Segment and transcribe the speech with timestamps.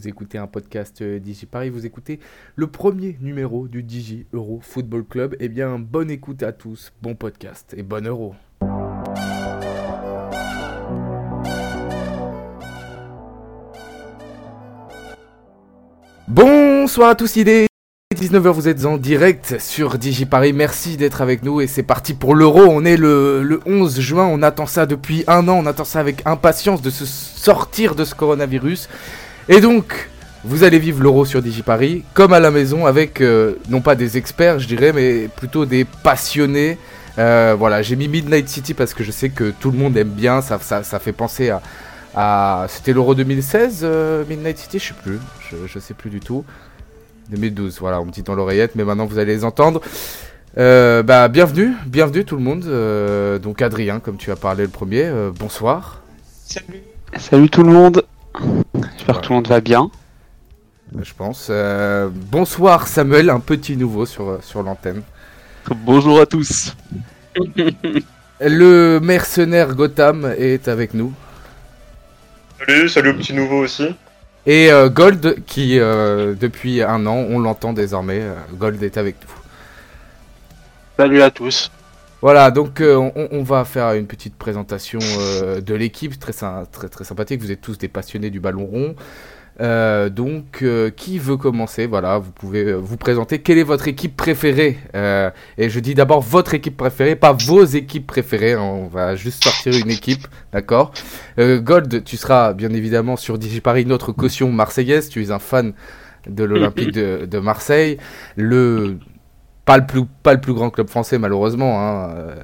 [0.00, 2.20] vous écoutez un podcast euh, Digi Paris, vous écoutez
[2.56, 5.36] le premier numéro du Digi Euro Football Club.
[5.40, 8.34] Eh bien, bonne écoute à tous, bon podcast et bon euro.
[16.28, 17.66] Bonsoir à tous, il est
[18.14, 20.54] 19h, vous êtes en direct sur DigiParis.
[20.54, 22.62] Merci d'être avec nous et c'est parti pour l'Euro.
[22.62, 26.00] On est le, le 11 juin, on attend ça depuis un an, on attend ça
[26.00, 28.88] avec impatience de se sortir de ce coronavirus.
[29.50, 30.08] Et donc,
[30.44, 34.16] vous allez vivre l'Euro sur DigiParis comme à la maison avec euh, non pas des
[34.16, 36.78] experts, je dirais, mais plutôt des passionnés.
[37.18, 40.10] Euh, voilà, j'ai mis Midnight City parce que je sais que tout le monde aime
[40.10, 41.60] bien, ça, ça, ça fait penser à.
[42.14, 42.66] à...
[42.68, 45.18] C'était l'Euro 2016, euh, Midnight City, je sais plus,
[45.50, 46.44] je, je sais plus du tout.
[47.30, 49.80] 2012, voilà, on me dit dans l'oreillette, mais maintenant vous allez les entendre.
[50.58, 52.64] Euh, bah, bienvenue, bienvenue tout le monde.
[52.66, 56.02] Euh, donc Adrien, comme tu as parlé le premier, euh, bonsoir.
[56.44, 56.82] Salut.
[57.18, 58.04] Salut tout le monde.
[58.96, 59.90] J'espère que tout le monde va bien.
[61.00, 61.48] Je pense.
[61.50, 65.02] Euh, bonsoir Samuel, un petit nouveau sur, sur l'antenne.
[65.84, 66.74] Bonjour à tous.
[68.40, 71.12] Le mercenaire Gotham est avec nous.
[72.58, 73.94] Salut, salut au petit nouveau aussi.
[74.46, 79.16] Et euh, Gold, qui euh, depuis un an, on l'entend désormais, euh, Gold est avec
[79.22, 79.34] nous.
[80.96, 81.70] Salut à tous.
[82.22, 87.40] Voilà, donc euh, on, va faire une petite présentation euh, de l'équipe, très, très, sympathique.
[87.40, 88.94] Vous êtes tous des passionnés du ballon rond.
[89.62, 90.64] Euh, donc,
[90.96, 91.86] qui veut commencer?
[91.86, 93.38] Voilà, vous pouvez vous présenter.
[93.38, 94.78] Quelle est votre équipe préférée?
[95.56, 98.52] Et je dis d'abord votre équipe préférée, pas vos équipes préférées.
[98.52, 98.60] hein.
[98.60, 100.92] On va juste sortir une équipe, d'accord?
[101.38, 105.08] Gold, tu seras bien évidemment sur DigiParis, notre caution marseillaise.
[105.08, 105.72] Tu es un fan
[106.26, 107.96] de l'Olympique de, de Marseille.
[108.36, 108.98] Le
[109.70, 112.42] pas le plus pas le plus grand club français malheureusement hein, euh.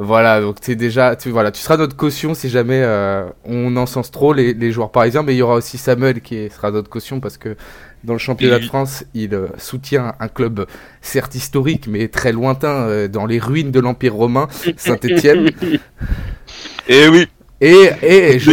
[0.00, 4.10] Voilà, donc tu déjà tu voilà, tu seras notre caution si jamais euh, on encense
[4.10, 6.90] trop les, les joueurs parisiens, mais il y aura aussi Samuel qui est- sera notre
[6.90, 7.56] caution parce que
[8.02, 10.66] dans le championnat de France, il euh, soutient un club
[11.00, 15.52] certes historique mais très lointain euh, dans les ruines de l'Empire romain, Saint-Étienne.
[16.88, 17.26] Et oui,
[17.60, 18.52] Et, et je,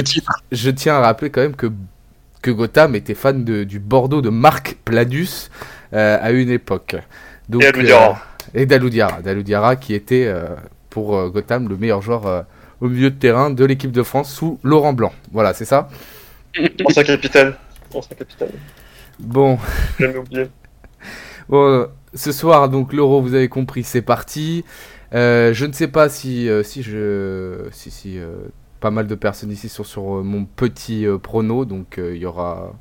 [0.51, 1.71] je tiens à rappeler quand même que,
[2.41, 5.49] que Gotham était fan de, du Bordeaux de Marc Planus
[5.93, 6.95] euh, à une époque.
[7.49, 8.21] Donc, Et Aloudiara.
[8.55, 9.21] euh, et d'Aloudiara.
[9.21, 10.45] D'Aloudiara qui était euh,
[10.89, 12.41] pour euh, Gotham le meilleur joueur euh,
[12.81, 15.13] au milieu de terrain de l'équipe de France sous Laurent Blanc.
[15.31, 15.89] Voilà, c'est ça
[16.85, 17.53] Ancien capitaine.
[17.93, 18.51] Ancien capitaine.
[19.19, 19.59] Bon,
[19.99, 20.45] J'ai jamais oublié.
[21.49, 24.63] Bon, euh, ce soir, donc l'euro, vous avez compris, c'est parti.
[25.13, 28.35] Euh, je ne sais pas si, euh, si je, si, si euh,
[28.81, 32.21] pas mal de personnes ici sont sur euh, mon petit euh, prono, donc euh, il
[32.21, 32.73] y aura.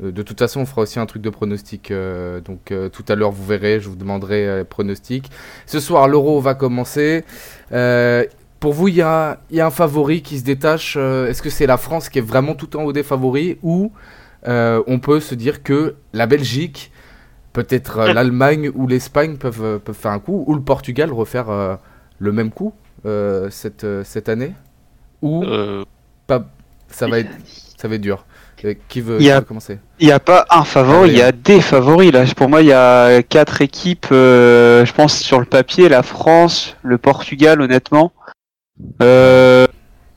[0.00, 1.90] de toute façon, on fera aussi un truc de pronostic.
[1.90, 5.30] euh, donc euh, tout à l'heure, vous verrez, je vous demanderai euh, les pronostics.
[5.66, 7.24] Ce soir, l'euro va commencer.
[8.60, 10.96] Pour vous, il y a, il y a un favori qui se détache.
[10.96, 13.90] Est-ce que c'est la France qui est vraiment tout en haut des favoris ou
[14.46, 16.92] on peut se dire que la Belgique
[17.52, 21.78] Peut-être euh, l'Allemagne ou l'Espagne peuvent, peuvent faire un coup, ou le Portugal refaire
[22.18, 22.72] le même coup
[23.50, 24.54] cette, cette année?
[25.22, 25.84] Ou Euh,
[26.26, 26.44] pas,
[26.88, 27.30] ça, va être,
[27.78, 28.24] ça va être dur.
[28.64, 31.10] Euh, qui veut, Il y a- qui veut commencer Il n'y a pas un favori,
[31.10, 32.24] il y a des favoris là.
[32.36, 34.06] Pour moi, il y a quatre équipes.
[34.12, 38.12] euh, je pense sur le papier, la France, le Portugal, honnêtement.
[39.02, 39.66] Euh,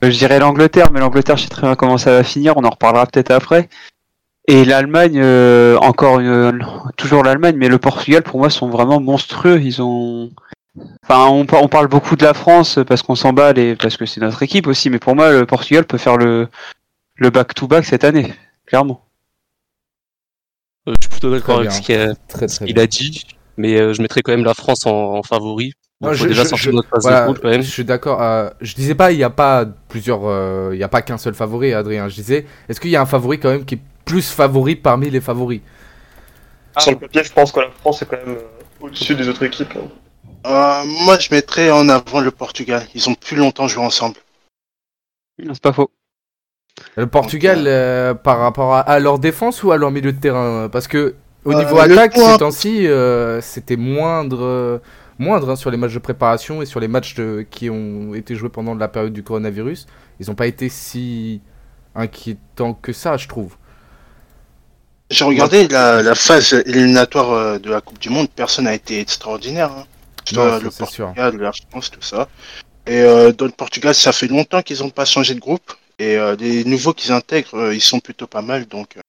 [0.02, 2.56] je dirais l'Angleterre, mais l'Angleterre, je sais très bien comment ça va finir.
[2.56, 3.68] On en reparlera peut-être après.
[4.48, 6.64] Et l'Allemagne, euh, encore une,
[6.96, 9.60] toujours l'Allemagne, mais le Portugal, pour moi, sont vraiment monstrueux.
[9.60, 10.30] Ils ont,
[11.04, 14.06] enfin, on, par- on parle beaucoup de la France parce qu'on s'emballe et parce que
[14.06, 14.90] c'est notre équipe aussi.
[14.90, 16.48] Mais pour moi, le Portugal peut faire le
[17.18, 18.34] le back-to-back cette année,
[18.66, 19.02] clairement.
[20.88, 22.84] euh, je suis plutôt d'accord avec ce qu'il a, Très ce très qu'il bien.
[22.84, 23.24] a dit,
[23.56, 25.72] mais euh, je mettrais quand même la France en, en favori.
[26.12, 27.62] Je- déjà je- sortir je- de notre phase Voilà, de poule quand même.
[27.62, 28.20] je suis d'accord.
[28.20, 31.16] euh, je disais pas, il n'y a pas plusieurs, euh, il y a pas qu'un
[31.16, 32.08] seul favori, Adrien.
[32.10, 35.08] Je disais, est-ce qu'il y a un favori quand même qui est plus favori parmi
[35.08, 35.62] les favoris?
[36.78, 38.36] Sur le papier, je pense que la France est quand même
[38.80, 39.72] au-dessus des autres équipes.
[39.76, 39.88] hein.
[40.46, 42.86] Euh, moi, je mettrais en avant le Portugal.
[42.94, 44.16] Ils ont plus longtemps joué ensemble.
[45.38, 45.90] C'est pas faux.
[46.96, 50.68] Le Portugal euh, par rapport à, à leur défense ou à leur milieu de terrain?
[50.70, 51.14] Parce que
[51.44, 54.78] au Euh, niveau attaque, point- ces temps-ci, euh, c'était moindre, euh,
[55.18, 58.34] moindre hein, sur les matchs de préparation et sur les matchs de- qui ont été
[58.34, 59.86] joués pendant la période du coronavirus.
[60.20, 61.40] Ils n'ont pas été si
[61.94, 63.56] inquiétants que ça, je trouve.
[65.10, 68.28] J'ai regardé la, la phase éliminatoire de la Coupe du Monde.
[68.34, 69.70] Personne n'a été extraordinaire.
[69.72, 69.84] Hein.
[70.32, 70.70] Le.
[70.70, 72.28] Portugal, la France, tout ça.
[72.86, 75.72] Et euh, dans le Portugal, ça fait longtemps qu'ils n'ont pas changé de groupe.
[75.98, 78.66] Et euh, les nouveaux qu'ils intègrent, euh, ils sont plutôt pas mal.
[78.66, 79.00] Donc, euh,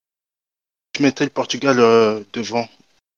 [0.96, 2.66] je mettrais le Portugal euh, devant,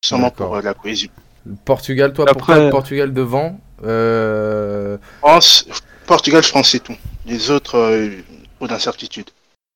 [0.05, 1.09] seulement pour euh, la cohésion.
[1.47, 5.67] Le Portugal, toi, Après- pourquoi le Portugal devant Euh, France,
[6.07, 6.97] Portugal, France, c'est tout.
[7.27, 8.11] Les autres, euh,
[8.57, 9.31] trop d'incertitude.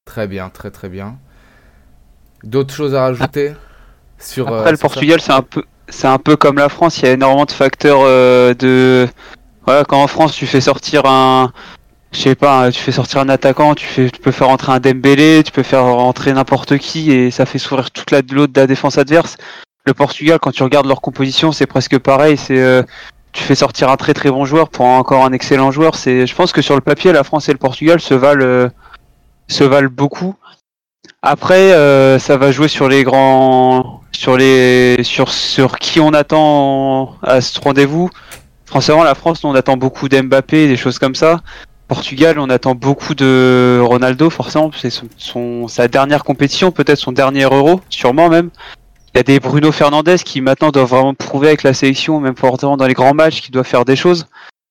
[0.04, 1.16] Très bien, très très bien.
[2.42, 3.54] D'autres choses à rajouter
[4.18, 6.98] sur Après, euh, le sur Portugal, c'est un peu, c'est un peu comme la France.
[6.98, 9.08] Il y a énormément de facteurs euh, de.
[9.66, 11.50] Voilà, quand en France, tu fais sortir un,
[12.12, 14.80] je sais pas, tu fais sortir un attaquant, tu fais, tu peux faire rentrer un
[14.80, 18.60] Dembélé, tu peux faire rentrer n'importe qui et ça fait sourire toute la l'autre de
[18.60, 19.36] la défense adverse.
[19.86, 22.36] Le Portugal, quand tu regardes leur composition, c'est presque pareil.
[22.36, 22.82] C'est, euh,
[23.32, 25.96] tu fais sortir un très très bon joueur pour encore un excellent joueur.
[25.96, 28.68] C'est, je pense que sur le papier, la France et le Portugal se valent, euh,
[29.48, 30.36] se valent beaucoup.
[31.26, 37.16] Après, euh, ça va jouer sur les grands, sur les, sur sur qui on attend
[37.22, 38.10] à ce rendez-vous.
[38.66, 41.40] Forcément, la France, on attend beaucoup d'Mbappé, des choses comme ça.
[41.88, 47.44] Portugal, on attend beaucoup de Ronaldo, forcément, c'est son, sa dernière compétition, peut-être son dernier
[47.44, 48.50] Euro, sûrement même.
[49.14, 52.36] Il y a des Bruno Fernandes qui maintenant doivent vraiment prouver avec la sélection, même
[52.36, 54.26] fortement dans les grands matchs, qui doivent faire des choses.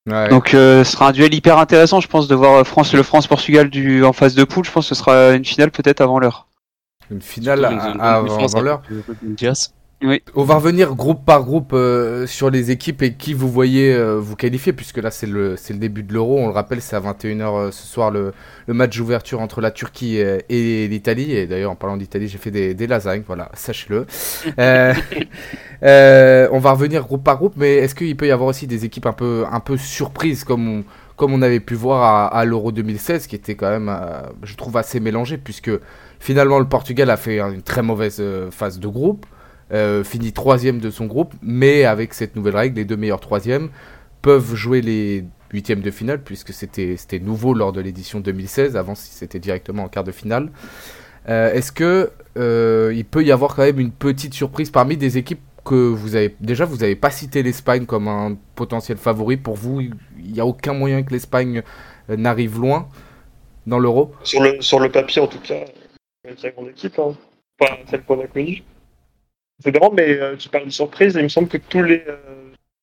[0.09, 0.27] Ouais.
[0.29, 3.69] Donc, euh, ce sera un duel hyper intéressant, je pense, de voir France, le France-Portugal
[3.69, 4.65] du en phase de poule.
[4.65, 6.47] Je pense que ce sera une finale peut-être avant l'heure.
[7.09, 8.81] Une finale Surtout à- à- avant l'heure.
[10.35, 14.19] On va revenir groupe par groupe euh, sur les équipes et qui vous voyez euh,
[14.19, 16.39] vous qualifier, puisque là c'est le, c'est le début de l'Euro.
[16.39, 18.33] On le rappelle, c'est à 21h euh, ce soir le,
[18.67, 21.31] le match d'ouverture entre la Turquie euh, et l'Italie.
[21.31, 24.05] Et d'ailleurs, en parlant d'Italie, j'ai fait des, des lasagnes, voilà, sachez-le.
[24.59, 24.93] Euh,
[25.83, 28.85] euh, on va revenir groupe par groupe, mais est-ce qu'il peut y avoir aussi des
[28.85, 30.83] équipes un peu, un peu surprises comme on,
[31.15, 34.55] comme on avait pu voir à, à l'Euro 2016, qui était quand même, euh, je
[34.55, 35.71] trouve, assez mélangé, puisque
[36.19, 38.21] finalement le Portugal a fait une très mauvaise
[38.51, 39.25] phase de groupe
[39.73, 43.69] euh, finit troisième de son groupe, mais avec cette nouvelle règle, les deux meilleurs troisièmes
[44.21, 49.39] peuvent jouer les huitièmes de finale, puisque c'était nouveau lors de l'édition 2016, avant c'était
[49.39, 50.49] directement en quart de finale.
[51.29, 55.17] Euh, Est-ce que euh, il peut y avoir quand même une petite surprise parmi des
[55.17, 59.55] équipes que vous avez déjà vous n'avez pas cité l'Espagne comme un potentiel favori pour
[59.55, 59.79] vous?
[59.81, 59.93] Il
[60.31, 61.63] n'y a aucun moyen que l'Espagne
[62.09, 62.89] euh, n'arrive loin
[63.67, 64.11] dans l'Euro?
[64.23, 65.65] Sur le, sur le papier, en tout cas,
[66.27, 66.99] une très grande équipe.
[66.99, 67.15] Hein.
[67.57, 68.63] Pas celle qu'on a connue.
[69.59, 71.15] C'est drôle, mais euh, tu parles de surprise.
[71.15, 72.15] Il me semble que tous les euh,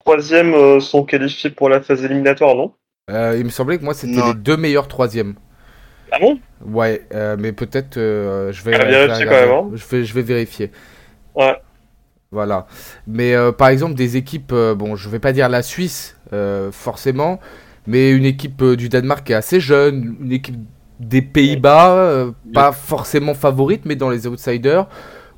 [0.05, 2.73] troisièmes euh, sont qualifiés pour la phase éliminatoire, non?
[3.11, 5.35] Euh, il me semblait que moi c'était les deux meilleurs troisièmes
[6.13, 6.39] Ah bon?
[6.65, 9.71] Ouais, euh, mais peut-être euh, je vais, À je vais vérifier quand même, hein.
[9.75, 10.71] Je vais, je vais vérifier.
[11.35, 11.57] Ouais.
[12.31, 12.67] Voilà.
[13.09, 16.71] Mais euh, par exemple des équipes, euh, bon, je vais pas dire la Suisse euh,
[16.71, 17.41] forcément,
[17.89, 20.57] mais une équipe euh, du Danemark qui est assez jeune, une équipe
[21.01, 24.87] des Pays-Bas, euh, pas forcément favorite, mais dans les outsiders,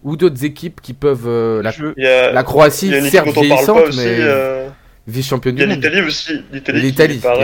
[0.02, 3.88] ou d'autres équipes qui peuvent euh, la, Je- Il y a, la Croatie, certes vieillissante,
[3.88, 3.98] aussi.
[3.98, 4.68] mais euh,
[5.06, 5.82] vice-championne Il y a du monde.
[5.84, 6.44] l'Italie aussi.
[6.52, 6.80] L'Italie,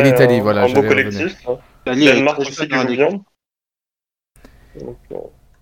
[0.03, 1.37] L'Italie, voilà, Un beau collectif.
[1.49, 1.59] hein.
[1.87, 3.09] Danemark aussi qui joue bien.
[4.81, 4.99] Donc,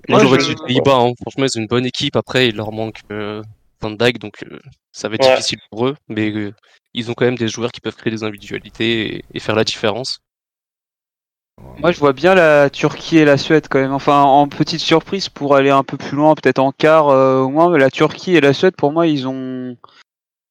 [0.08, 0.96] Moi, j'aurais dit les Pays-Bas.
[0.96, 1.12] Hein.
[1.22, 2.16] Franchement, c'est une bonne équipe.
[2.16, 3.42] Après, il leur manque euh,
[3.81, 4.58] Van Dijk, donc euh,
[4.92, 5.37] ça va être Ouais.
[5.37, 5.96] difficile pour eux.
[6.08, 6.52] Mais euh,
[6.94, 9.64] ils ont quand même des joueurs qui peuvent créer des individualités et, et faire la
[9.64, 10.19] différence.
[11.78, 13.92] Moi, je vois bien la Turquie et la Suède quand même.
[13.92, 17.48] Enfin, en petite surprise pour aller un peu plus loin, peut-être en quart euh, au
[17.48, 17.70] moins.
[17.70, 19.76] mais La Turquie et la Suède, pour moi, ils ont,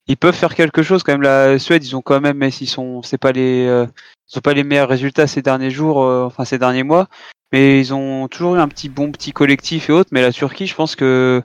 [0.08, 1.22] ils peuvent faire quelque chose quand même.
[1.22, 3.88] La Suède, ils ont quand même, mais s'ils sont, c'est pas les, euh,
[4.32, 7.08] ils ont pas les meilleurs résultats ces derniers jours, euh, enfin ces derniers mois,
[7.52, 10.10] mais ils ont toujours eu un petit bon petit collectif et autres.
[10.12, 11.42] Mais la Turquie, je pense que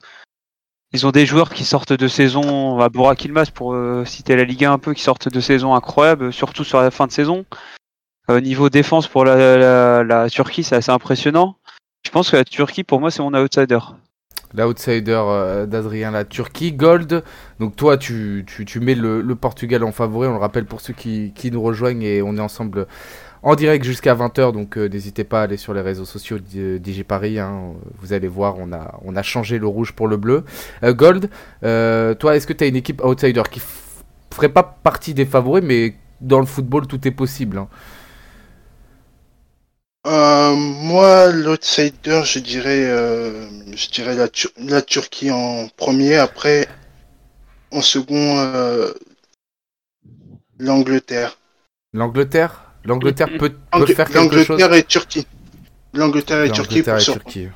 [0.93, 4.43] ils ont des joueurs qui sortent de saison, à Burak Yilmaz pour euh, citer la
[4.43, 7.45] Ligue 1 un peu, qui sortent de saison incroyables, surtout sur la fin de saison.
[8.35, 11.57] Au niveau défense pour la, Turquie, c'est assez impressionnant.
[12.05, 13.79] Je pense que la Turquie, pour moi, c'est mon outsider.
[14.53, 16.73] L'outsider euh, d'Adrien, la Turquie.
[16.73, 17.23] Gold,
[17.59, 21.31] donc toi tu, tu, mets le, Portugal en favori, on le rappelle pour ceux qui,
[21.35, 22.85] qui nous rejoignent et on est ensemble
[23.43, 26.79] en direct jusqu'à 20h, donc euh, n'hésitez pas à aller sur les réseaux sociaux d'I-
[26.81, 27.71] DigiParis, hein,
[28.01, 30.43] vous allez voir, on a, on a changé le rouge pour le bleu.
[30.83, 31.29] Euh, Gold,
[31.61, 35.63] toi est-ce que tu as une équipe outsider qui f- ferait pas partie des favoris,
[35.63, 37.67] mais dans le football tout est possible hein?
[40.07, 46.15] Euh, moi, l'outsider, je dirais, euh, je dirais la, Tur- la Turquie en premier.
[46.15, 46.67] Après,
[47.71, 48.91] en second, euh,
[50.57, 51.37] l'Angleterre.
[51.93, 52.73] L'Angleterre?
[52.83, 54.59] L'Angleterre peut, peut faire quelque chose?
[54.59, 55.27] L'Angleterre et Turquie.
[55.93, 57.13] L'Angleterre et Turquie L'Angleterre pour et sûr.
[57.13, 57.47] Turquie.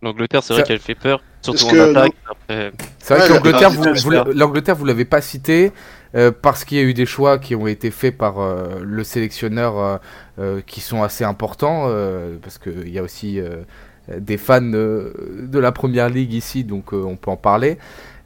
[0.00, 2.12] L'Angleterre, c'est vrai qu'elle fait peur, surtout Parce en que attaque.
[2.30, 5.20] Après, C'est vrai Ouais, que l'Angleterre, la- vous, la- vous l'a- l'Angleterre, vous l'avez pas
[5.20, 5.72] cité
[6.14, 9.04] euh, parce qu'il y a eu des choix qui ont été faits par euh, le
[9.04, 9.96] sélectionneur euh,
[10.38, 13.62] euh, qui sont assez importants euh, parce qu'il y a aussi euh,
[14.08, 17.78] des fans euh, de la première ligue ici, donc euh, on peut en parler.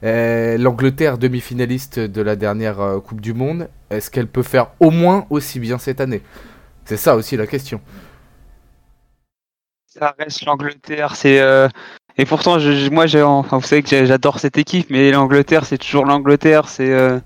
[0.03, 4.89] Euh, L'Angleterre, demi-finaliste de la dernière euh, Coupe du Monde, est-ce qu'elle peut faire au
[4.91, 6.21] moins aussi bien cette année?
[6.85, 7.81] C'est ça aussi la question.
[9.87, 11.67] Ça reste l'Angleterre, c'est euh,
[12.17, 15.77] et pourtant je, moi j'ai enfin vous savez que j'adore cette équipe, mais l'Angleterre c'est
[15.77, 17.19] toujours l'Angleterre, c'est euh,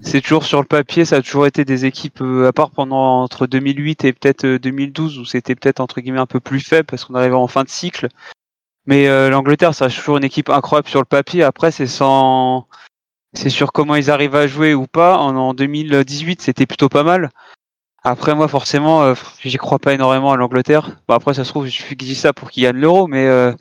[0.00, 3.22] c'est toujours sur le papier, ça a toujours été des équipes, euh, à part pendant
[3.22, 6.86] entre 2008 et peut-être euh, 2012, où c'était peut-être entre guillemets un peu plus faible
[6.86, 8.08] parce qu'on arrivait en fin de cycle.
[8.86, 11.44] Mais euh, l'Angleterre, ça reste toujours une équipe incroyable sur le papier.
[11.44, 12.66] Après, c'est sans,
[13.32, 15.18] c'est sur comment ils arrivent à jouer ou pas.
[15.18, 17.30] En, en 2018, c'était plutôt pas mal.
[18.02, 19.14] Après, moi, forcément, euh,
[19.44, 21.00] j'y crois pas énormément à l'Angleterre.
[21.06, 23.52] Bon, après, ça se trouve, je dis ça pour qu'ils gagnent l'euro, mais euh,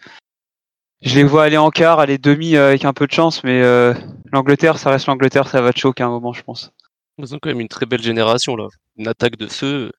[1.01, 3.43] je les vois aller en quart, aller demi euh, avec un peu de chance.
[3.43, 3.93] Mais euh,
[4.31, 6.72] l'Angleterre, ça reste l'Angleterre, ça va te choquer à un moment, je pense.
[7.17, 8.67] Ils ont quand même une très belle génération là.
[8.98, 9.91] Une attaque de feu,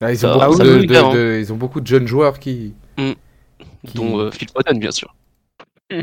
[0.00, 1.86] Ah, ils, ont Ça- beaucoup ça de, nous libère, de- de- ils ont beaucoup de
[1.86, 2.74] jeunes joueurs qui.
[2.96, 5.14] Qui- dont euh, Phil Foden bien sûr.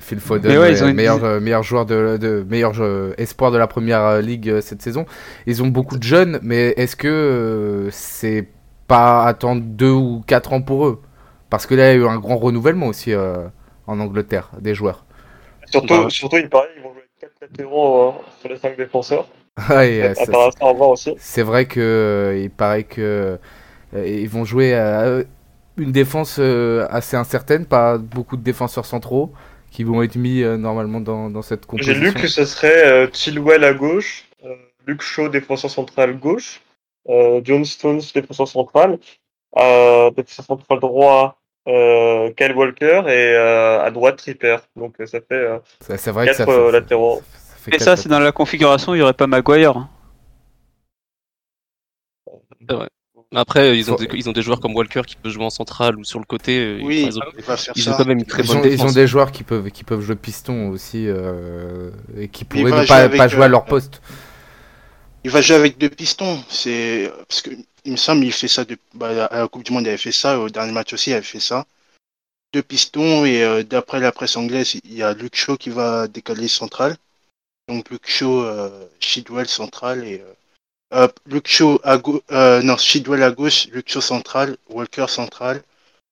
[0.00, 3.66] Phil Foden, ouais, une meilleur, euh, meilleur joueur de, de meilleur euh, espoir de la
[3.68, 5.06] première euh, ligue euh, cette saison.
[5.46, 8.48] Ils ont beaucoup de jeunes, mais est-ce que euh, c'est
[8.88, 11.00] pas attendre deux ou quatre ans pour eux?
[11.54, 13.46] Parce que là, il y a eu un grand renouvellement aussi euh,
[13.86, 15.04] en Angleterre des joueurs.
[15.66, 16.10] Surtout, Bah.
[16.10, 19.26] surtout, il paraît qu'ils vont jouer avec 4 latéraux euh, sur les 5 défenseurs.
[19.70, 21.14] Euh, ça- Intéressant à voir aussi.
[21.18, 23.38] c'est vrai que euh, il paraît que
[23.94, 25.22] euh, ils vont jouer à
[25.76, 29.32] une défense euh, assez incertaine, pas beaucoup de défenseurs centraux
[29.70, 32.00] qui vont être mis euh, normalement dans, dans cette J'ai composition.
[32.00, 34.54] lu que ce serait euh, Chilwell à gauche, euh,
[34.86, 36.60] Luke Shaw défenseur central gauche,
[37.08, 38.98] euh, John Stones défenseur central,
[39.58, 44.58] euh, défenseur central droit euh, Kyle Walker et euh, à droite Tripper.
[44.76, 47.22] Donc ça fait euh, C'est vrai que ça quatre fait, euh, ça- latéraux.
[47.32, 49.76] ça fait Et ça, c'est dans la configuration, il y aurait pas Maguire.
[49.76, 49.88] hein.
[53.36, 55.98] Après ils ont, des, ils ont des joueurs comme Walker qui peut jouer en centrale
[55.98, 56.56] ou sur le côté.
[56.58, 57.22] euh, Oui, ils, ont,
[57.74, 59.82] ils quand même une très Ils bonne ont, ils ont des joueurs qui peuvent, qui
[59.82, 63.48] peuvent jouer piston aussi euh, et qui Il pourraient ne jouer pas, pas jouer à
[63.48, 64.00] leur poste.
[65.24, 66.38] Il va jouer avec deux pistons.
[66.48, 67.50] C'est parce que
[67.84, 68.76] il me semble il fait ça de...
[68.94, 71.14] bah, à la Coupe du Monde il avait fait ça au dernier match aussi il
[71.14, 71.66] avait fait ça.
[72.52, 76.08] Deux pistons et euh, d'après la presse anglaise il y a Luke Shaw qui va
[76.08, 76.96] décaler central.
[77.68, 80.22] Donc Luke Shaw, euh, Shidwell central et
[80.92, 85.62] euh, Luke Shaw à gauche, euh, non Shidwell à gauche, Luke Shaw central, Walker central,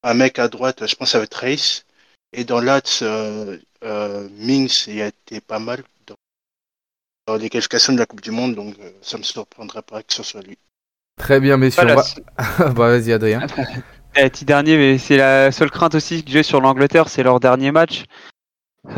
[0.03, 1.45] un mec à droite, je pense que ça va être
[2.33, 6.17] et dans l'axe euh, euh, Mings il a été pas mal dans,
[7.27, 10.23] dans les qualifications de la Coupe du Monde donc ça me surprendrait pas que ce
[10.23, 10.57] soit lui.
[11.19, 11.83] Très bien, messieurs.
[11.85, 12.03] Voilà,
[12.59, 13.41] on va- bah, vas-y, Adrien.
[14.15, 17.41] Eh, petit dernier, mais c'est la seule crainte aussi que j'ai sur l'Angleterre, c'est leur
[17.41, 18.05] dernier match.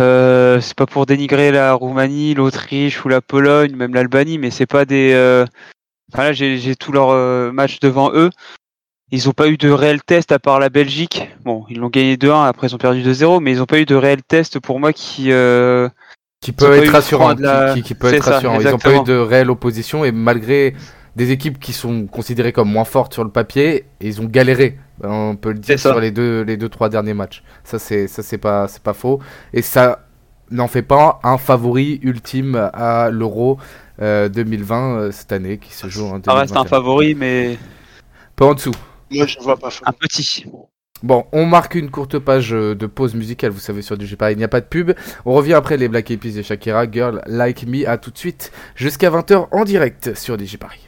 [0.00, 4.66] Euh, c'est pas pour dénigrer la Roumanie, l'Autriche ou la Pologne, même l'Albanie, mais c'est
[4.66, 5.12] pas des.
[5.14, 5.44] Euh...
[6.12, 8.30] Enfin là, j'ai tous leurs euh, matchs devant eux.
[9.12, 11.28] Ils ont pas eu de réel test à part la Belgique.
[11.44, 13.84] Bon, ils l'ont gagné 2-1, après ils ont perdu 2-0, mais ils ont pas eu
[13.86, 15.30] de réel test pour moi qui.
[16.40, 17.34] Qui peut être rassurant.
[17.38, 18.58] la- Qui, qui- qui peut être ça, rassurant.
[18.60, 20.74] Ils n'ont pas eu de réelle opposition et malgré
[21.16, 24.78] des équipes qui sont considérées comme moins fortes sur le papier, ils ont galéré.
[25.02, 27.42] On peut le dire sur les deux, les deux trois derniers matchs.
[27.62, 29.20] Ça c'est, ça c'est pas, c'est pas faux.
[29.52, 30.06] Et ça
[30.50, 33.58] n'en fait pas un favori ultime à l'Euro
[34.02, 36.64] euh, 2020 euh, cette année qui se joue en Ça reste un 2021.
[36.64, 37.58] favori, mais
[38.36, 38.74] Peu en dessous.
[39.10, 40.46] Moi je vois pas un petit.
[41.02, 44.16] Bon, on marque une courte page euh, de pause musicale, vous savez, sur du G
[44.30, 44.92] il n'y a pas de pub.
[45.26, 48.16] On revient après les Black Eyed Peas et Shakira, Girl Like Me, à tout de
[48.16, 50.83] suite, jusqu'à 20h en direct sur Digiparis.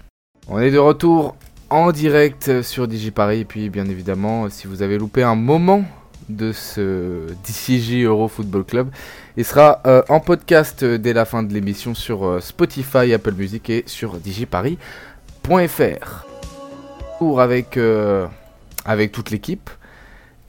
[0.49, 1.35] On est de retour
[1.71, 5.85] en direct sur Digiparis, et puis bien évidemment, si vous avez loupé un moment
[6.29, 8.89] de ce DCJ Euro Football Club,
[9.37, 13.69] il sera euh, en podcast dès la fin de l'émission sur euh, Spotify, Apple Music
[13.71, 16.27] et sur digiparis.fr.
[17.19, 18.27] Pour avec, euh,
[18.85, 19.69] avec toute l'équipe.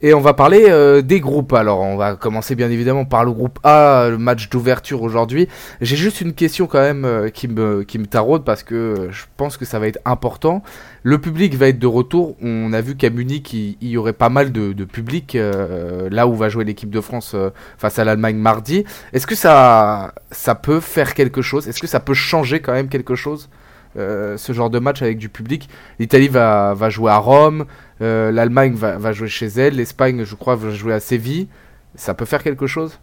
[0.00, 1.52] Et on va parler euh, des groupes.
[1.52, 5.48] Alors, on va commencer bien évidemment par le groupe A, le match d'ouverture aujourd'hui.
[5.80, 9.10] J'ai juste une question quand même euh, qui me qui me taraude parce que euh,
[9.10, 10.62] je pense que ça va être important.
[11.02, 12.36] Le public va être de retour.
[12.42, 16.08] On a vu qu'à Munich, il, il y aurait pas mal de, de public euh,
[16.12, 18.84] là où va jouer l'équipe de France euh, face à l'Allemagne mardi.
[19.12, 21.66] Est-ce que ça ça peut faire quelque chose?
[21.66, 23.48] Est-ce que ça peut changer quand même quelque chose
[23.96, 25.68] euh, ce genre de match avec du public?
[25.98, 27.64] L'Italie va, va jouer à Rome,
[28.02, 31.48] euh, l'Allemagne va, va jouer chez elle, l'Espagne, je crois, va jouer à Séville.
[31.94, 32.98] Ça peut faire quelque chose?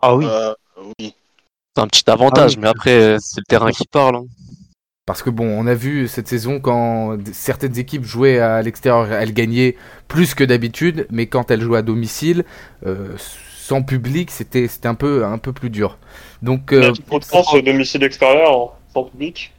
[0.00, 0.26] Ah oui.
[0.28, 0.54] Euh,
[0.98, 1.14] oui.
[1.76, 2.60] C'est un petit avantage, Ah oui.
[2.62, 4.16] mais après euh, c'est le terrain qui parle.
[4.16, 4.24] hein.
[5.06, 9.32] Parce que bon, on a vu cette saison quand certaines équipes jouaient à l'extérieur, elles
[9.32, 9.76] gagnaient
[10.08, 12.44] plus que d'habitude, mais quand elles jouaient à domicile,
[12.86, 15.98] euh, sans public, c'était c'était un peu un peu plus dur.
[16.42, 19.52] Donc euh, de France au domicile extérieur, sans public.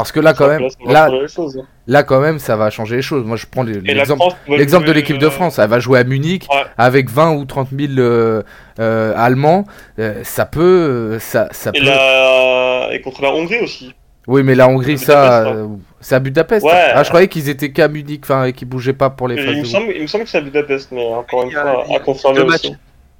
[0.00, 1.62] Parce que là quand même, là choses.
[1.86, 3.24] là quand même, ça va changer les choses.
[3.24, 6.62] Moi, je prends l'exemple de l'équipe de euh, France, elle va jouer à Munich Ouais.
[6.78, 8.42] avec 20 ou 30 000 euh,
[8.78, 9.64] euh, Allemands.
[9.98, 11.86] euh, ça peut, ça, ça Et, peut.
[11.86, 12.88] la...
[12.92, 13.94] et contre la Hongrie aussi.
[14.26, 15.66] Oui, mais la Hongrie, ça, Budapest, euh,
[16.00, 16.64] c'est à Budapest.
[16.66, 16.72] Ouais.
[16.94, 19.56] Ah, je croyais qu'ils étaient qu'à Munich, enfin, et qu'ils bougeaient pas pour les il,
[19.56, 21.98] me de semble, il me semble que c'est à Budapest, mais encore une fois, à
[22.00, 22.74] confirmer aussi.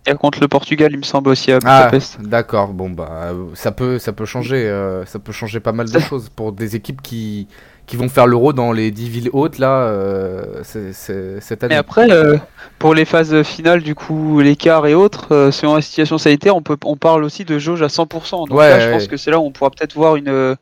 [0.06, 2.20] A contre le Portugal, il me semble aussi à Ah, Budapest.
[2.22, 2.72] d'accord.
[2.72, 6.28] Bon bah ça peut ça peut changer euh, ça peut changer pas mal de choses
[6.30, 7.48] pour des équipes qui
[7.86, 11.74] qui vont faire l'Euro dans les 10 villes hautes là euh, c'est- c'est- cette année.
[11.74, 12.38] Mais après, euh,
[12.78, 16.62] pour les phases finales, du coup, l'écart et autres, euh, selon la situation sanitaire, on,
[16.62, 18.46] peut, on parle aussi de jauge à 100%.
[18.46, 18.92] Donc Ouais, là, je ouais.
[18.92, 20.56] pense que c'est là où on pourra peut-être voir une,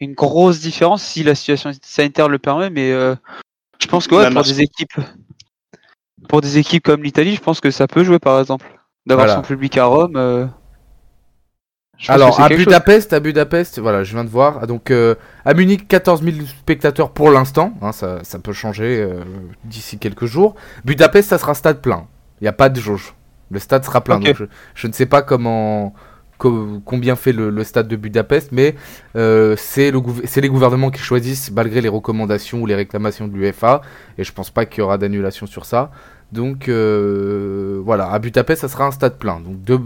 [0.00, 2.70] une grosse différence si la situation sanitaire le permet.
[2.70, 3.14] Mais euh,
[3.78, 4.94] je pense que ouais, pour des équipes,
[6.28, 8.66] pour des équipes comme l'Italie, je pense que ça peut jouer par exemple.
[9.06, 9.42] D'avoir Voilà.
[9.42, 10.16] son public à Rome.
[10.16, 10.46] euh,
[12.08, 12.56] Alors à chose.
[12.58, 14.58] Budapest, à Budapest, voilà, je viens de voir.
[14.62, 17.74] Ah, Donc euh, à Munich, 14 000 spectateurs pour l'instant.
[17.82, 19.22] hein, ça, ça peut changer euh,
[19.64, 20.54] d'ici quelques jours.
[20.84, 22.06] Budapest, ça sera stade plein.
[22.40, 23.14] Il n'y a pas de jauge.
[23.50, 24.18] Le stade sera plein.
[24.18, 25.96] Donc je, je ne sais pas comment, co-
[26.40, 28.74] combien fait le, le stade de Budapest, mais
[29.16, 30.00] euh, c'est le
[30.40, 33.82] les gouvernements qui choisissent malgré les recommandations ou les réclamations de l'UEFA.
[34.18, 35.90] Et je pense pas qu'il y aura d'annulation sur ça.
[36.32, 39.40] Donc euh, voilà, à Budapest, ça sera un stade plein.
[39.40, 39.80] Donc deux,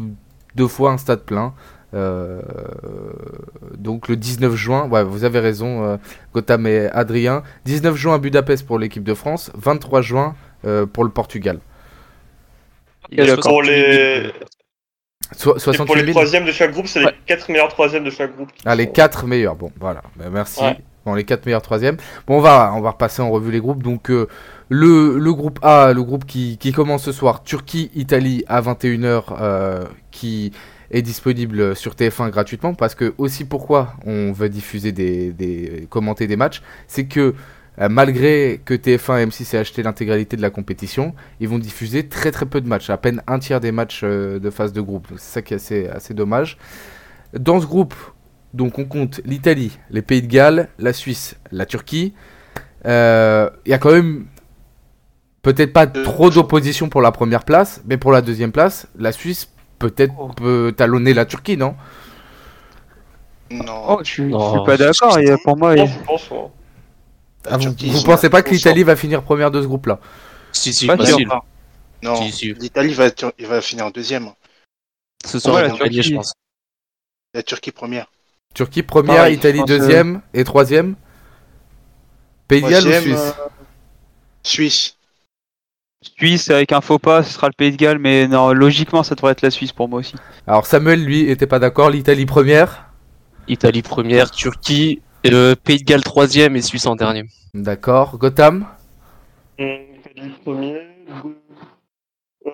[0.55, 1.55] deux fois un stade plein.
[1.95, 2.41] Euh,
[3.77, 5.97] donc le 19 juin, ouais, vous avez raison, euh,
[6.33, 7.43] Gotham et Adrien.
[7.67, 10.35] 19 juin à Budapest pour l'équipe de France, 23 juin
[10.65, 11.61] euh, pour le Portugal.
[13.11, 13.53] Il y a d'accord.
[13.53, 14.33] Pour 68 les, 000.
[15.37, 17.13] So- et 68 pour les 000 troisièmes de chaque groupe, c'est Ouais.
[17.13, 18.51] les quatre meilleurs troisièmes de chaque groupe.
[18.65, 19.57] Ah, les sont- 4 meilleurs.
[19.57, 20.03] Bon, voilà.
[20.17, 20.61] Bah, merci.
[20.63, 20.79] Ouais.
[21.05, 21.97] Bon, les 4 meilleurs troisièmes.
[22.27, 23.83] Bon, on va, on va repasser en revue les groupes.
[23.83, 24.27] Donc, euh,
[24.71, 29.85] le, le groupe A, le groupe qui, qui commence ce soir, Turquie-Italie à 21h, euh,
[30.11, 30.53] qui
[30.91, 32.75] est disponible sur TF1 gratuitement.
[32.75, 37.35] Parce que, aussi, pourquoi on veut diffuser des, des commenter des matchs, c'est que
[37.81, 42.09] euh, malgré que TF1 et M6 aient acheté l'intégralité de la compétition, ils vont diffuser
[42.09, 44.81] très très peu de matchs, à peine un tiers des matchs euh, de phase de
[44.81, 45.09] groupe.
[45.11, 46.57] Donc, C'est ça qui est assez, assez dommage.
[47.39, 47.95] Dans ce groupe,
[48.53, 52.15] donc on compte l'Italie, les Pays de Galles, la Suisse, la Turquie.
[52.87, 54.27] Euh, Il y a quand même
[55.43, 59.51] peut-être pas trop d'opposition pour la première place, mais pour la deuxième place, la Suisse
[59.81, 60.29] peut-être Oh.
[60.29, 61.75] peut talonner la Turquie, non?
[63.51, 63.85] Non.
[63.89, 65.19] Oh, je, suis- je suis pas d'accord.
[65.45, 66.39] pour moi, il- je pense, ouais.
[67.49, 70.01] Ah, Vous, pensez pas que l'Italie va finir première de ce groupe-là?
[70.53, 70.97] Si, si, Pas.
[72.03, 72.55] Non, Si, si.
[72.55, 73.09] l'Italie va,
[73.41, 74.31] va finir en deuxième.
[75.25, 76.03] Ce Ouais, ils la Turquie.
[76.03, 76.33] je pense.
[77.33, 78.07] La Turquie première.
[78.55, 80.95] Turquie première, Pareil, Italie deuxième et troisième
[82.47, 83.49] Pays de Galles ou Suisse euh,
[84.45, 84.97] Suisse.
[86.03, 89.15] Suisse avec un faux pas, ce sera le Pays de Galles, mais non, logiquement, ça
[89.15, 90.15] devrait être la Suisse pour moi aussi.
[90.47, 91.91] Alors Samuel, lui, était pas d'accord.
[91.91, 92.91] L'Italie première?
[93.49, 95.01] Italie première, Turquie,
[95.33, 97.25] euh, Pays de Galles troisième et Suisse en dernier.
[97.55, 98.19] D'accord.
[98.19, 98.67] Gotham
[99.59, 100.81] Italie premier,
[102.47, 102.51] euh,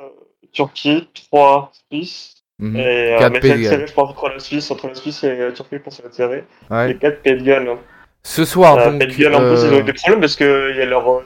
[0.52, 2.34] Turquie, trois, Suisse.
[2.58, 2.76] Mhm.
[2.76, 2.80] Et
[3.14, 3.70] euh, Quatre mais Pays c'est de Galles.
[3.72, 6.44] serré, je pense, entre la Suisse, entre la Suisse et la Turquie, va être serré.
[6.70, 6.88] Ouais.
[6.88, 7.68] Les quatre Pays de Galles.
[7.68, 7.78] hein.
[8.22, 8.98] Ce soir, Euh, donc.
[9.00, 10.82] Pays de Galles, en plus, ils ont euh, eu des problèmes parce que il y
[10.82, 11.22] a leur euh,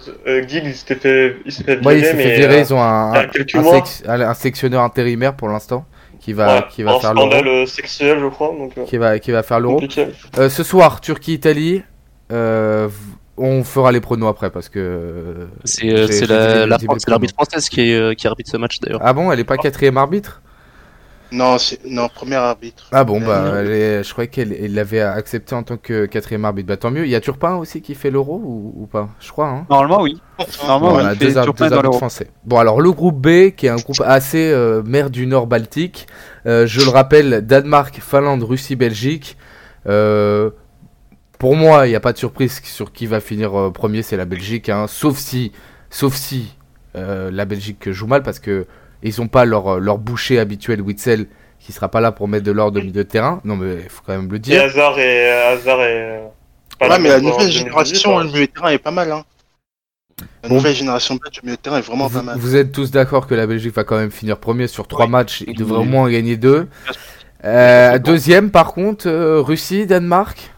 [0.46, 2.60] Gig, il s'était fait, il s'est fait Ouais, virer, il s'est mais fait virer, euh,
[2.60, 5.84] ils ont sec- un sectionneur intérimaire pour l'instant
[6.24, 7.30] qui va, ouais, qui va un faire l'euro.
[7.30, 8.48] scandale sexuel, je crois.
[8.48, 9.78] Donc, euh, Qui va, qui va faire l'euro.
[10.38, 11.82] Euh, ce soir, Turquie-Italie.
[12.32, 12.88] euh,
[13.36, 15.48] on fera les pronos après parce que.
[15.64, 19.00] C'est euh, j'ai la, la l'arbitre française qui, est, euh, qui arbitre ce match d'ailleurs.
[19.02, 20.40] Ah bon, elle est pas quatrième arbitre?
[21.34, 22.86] Non, c'est non, premier arbitre.
[22.92, 26.68] Ah bon, bah, elle est- je croyais qu'elle l'avait accepté en tant que quatrième arbitre.
[26.68, 27.04] Bah tant mieux.
[27.04, 29.08] Il y a Turpin aussi qui fait l'euro ou, ou pas?
[29.20, 29.66] Je crois, hein.
[29.68, 30.20] Normalement, oui.
[30.66, 31.98] Normalement, Bon, on a deux, ar- arbitres l'Euro.
[31.98, 32.28] français.
[32.44, 36.06] Bon, alors le groupe B, qui est un groupe assez euh, mer du Nord Baltique.
[36.46, 39.36] Euh, je le rappelle, Danemark, Finlande, Russie, Belgique.
[39.86, 40.50] Euh,
[41.38, 44.16] pour moi, il n'y a pas de surprise sur qui va finir euh, premier, c'est
[44.16, 44.68] la Belgique.
[44.68, 44.86] hein.
[44.88, 45.52] sauf si,
[45.90, 46.54] sauf si
[46.96, 48.66] euh, la Belgique joue mal parce que
[49.02, 51.26] ils n'ont pas leur, leur boucher habituel, Witzel,
[51.60, 53.40] qui sera pas là pour mettre de l'ordre au milieu de terrain.
[53.44, 54.62] Non, mais il faut quand même le Et dire.
[54.62, 56.20] Hazard et Hazard et.
[56.78, 59.12] pas Ouais, le mais la nouvelle génération, 2018, le milieu de terrain est pas mal.
[59.12, 59.24] Hein.
[60.42, 60.54] La Bon.
[60.56, 62.38] nouvelle génération belge, le milieu de terrain est vraiment Vous, pas mal.
[62.38, 65.10] vous êtes tous d'accord que la Belgique va quand même finir premier sur trois Oui.
[65.10, 65.42] matchs.
[65.46, 66.68] Il devrait au moins en gagner deux.
[67.44, 70.50] Euh, deuxième, par contre, euh, Russie, Danemark?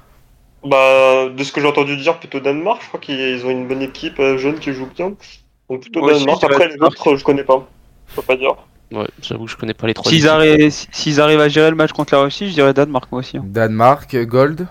[0.64, 2.80] Bah, de ce que j'ai entendu dire, plutôt Danemark.
[2.82, 5.12] Je crois qu'ils ont une bonne équipe euh, jeune qui joue bien.
[5.70, 6.42] Donc plutôt Danemark.
[6.44, 7.66] Après, les autres, je connais pas.
[8.10, 8.54] Je peux pas dire.
[8.92, 10.10] Ouais, j'avoue que je connais pas les trois.
[10.10, 13.18] S'ils arrivent, s'ils arrivent à gérer le match contre la Russie, je dirais Danemark moi
[13.20, 13.36] aussi.
[13.36, 13.42] hein.
[13.44, 14.66] Danemark, Gold.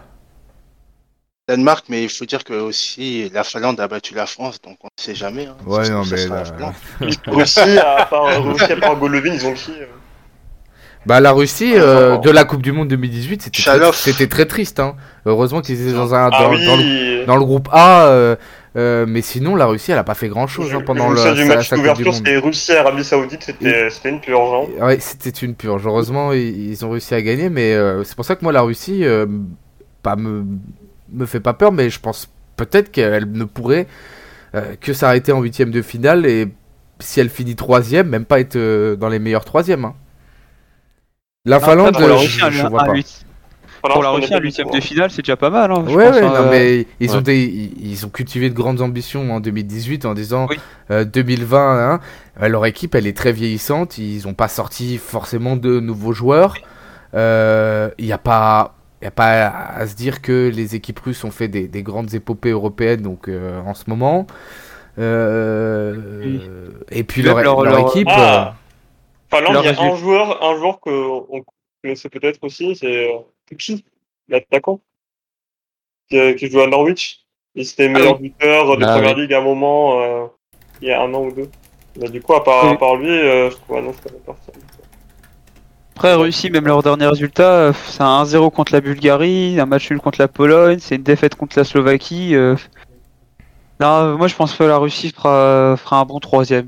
[1.48, 4.88] Danemark, mais il faut dire que aussi la Finlande a battu la France, donc on
[4.88, 5.46] ne sait jamais.
[5.46, 5.56] Hein.
[5.68, 6.74] Ouais, non, mais la.
[7.28, 9.86] Russie, à part, Russie, à part Golovin, ils ont qui euh
[11.06, 14.80] Bah, la Russie, euh, de la Coupe du Monde 2018, c'était très, très triste.
[14.80, 14.96] Hein.
[15.28, 18.06] Heureusement qu'ils étaient dans, un, Ah dans, oui, dans le, dans le groupe A.
[18.08, 18.36] euh,
[18.78, 21.46] euh, mais sinon, la Russie, elle a pas fait grand chose je- pendant le, du
[21.46, 24.50] match d'ouverture, c'était Russie Arabie Saoudite, c'était c'était une purge.
[24.80, 24.86] hein.
[24.86, 25.86] Ouais, c'était une purge.
[25.86, 29.06] Heureusement, ils, ont réussi à gagner, mais euh, c'est pour ça que moi, la Russie,
[29.06, 29.26] euh,
[30.04, 30.44] pas me,
[31.12, 33.88] me fait pas peur, mais je pense peut-être qu'elle ne pourrait
[34.56, 36.48] euh, que s'arrêter en huitième de finale et
[37.00, 39.86] si elle finit troisième, même pas être euh, dans les meilleurs troisièmes.
[39.86, 39.96] hein.
[41.46, 41.96] La Finlande,
[42.28, 42.94] je, je vois pas.
[43.94, 45.72] Pour la Russie, un huitième de finale, c'est déjà pas mal.
[45.72, 47.16] Hein, je Ouais, pense, ouais, hein, non, euh, mais ils ouais.
[47.18, 47.44] ont des,
[47.82, 50.58] ils ont cultivé de grandes ambitions en 2018 en disant Oui.
[50.92, 51.94] euh, 2020.
[51.94, 52.00] hein,
[52.42, 53.98] euh, leur équipe, elle est très vieillissante.
[53.98, 56.56] Ils ont pas sorti forcément de nouveaux joueurs.
[57.14, 61.00] Euh, Il n'y a pas, il y a pas à se dire que les équipes
[61.00, 64.28] russes ont fait des, des grandes épopées européennes donc euh, en ce moment.
[64.98, 66.42] Euh, Oui.
[66.92, 68.08] Et puis leur, leur- leur leur- équipe.
[68.12, 68.56] Ah.
[69.32, 71.44] Finlande, Leur il y a un joueur, un joueur que on
[71.84, 73.10] connaissait peut-être aussi, c'est
[73.52, 73.86] euh, Pucci,
[74.28, 74.80] l'attaquant,
[76.10, 77.22] qui, qui joue à Norwich?
[77.56, 79.22] Il était meilleur buteur de Ah première oui.
[79.22, 80.26] ligue à un moment, euh,
[80.82, 81.50] il y a un an ou deux.
[81.98, 82.72] Mais du coup, à part, Oui.
[82.72, 84.56] à part lui, euh, je crois, non, je connais personne.
[85.96, 89.90] Après, Russie, même leur dernier résultat, euh, c'est un 1-0 contre la Bulgarie, un match
[89.90, 92.36] nul contre la Pologne, c'est une défaite contre la Slovaquie.
[92.36, 92.58] euh.
[93.80, 96.68] Non, euh, moi je pense que la Russie fera, fera un bon troisième.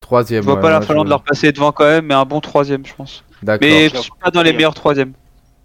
[0.00, 0.42] troisième.
[0.42, 2.40] Je vois ouais, pas la Finlande je- leur passer devant quand même, mais un bon
[2.40, 3.22] troisième, je pense.
[3.44, 3.68] D'accord.
[3.68, 3.88] Mais
[4.20, 5.12] pas dans les meilleurs troisièmes.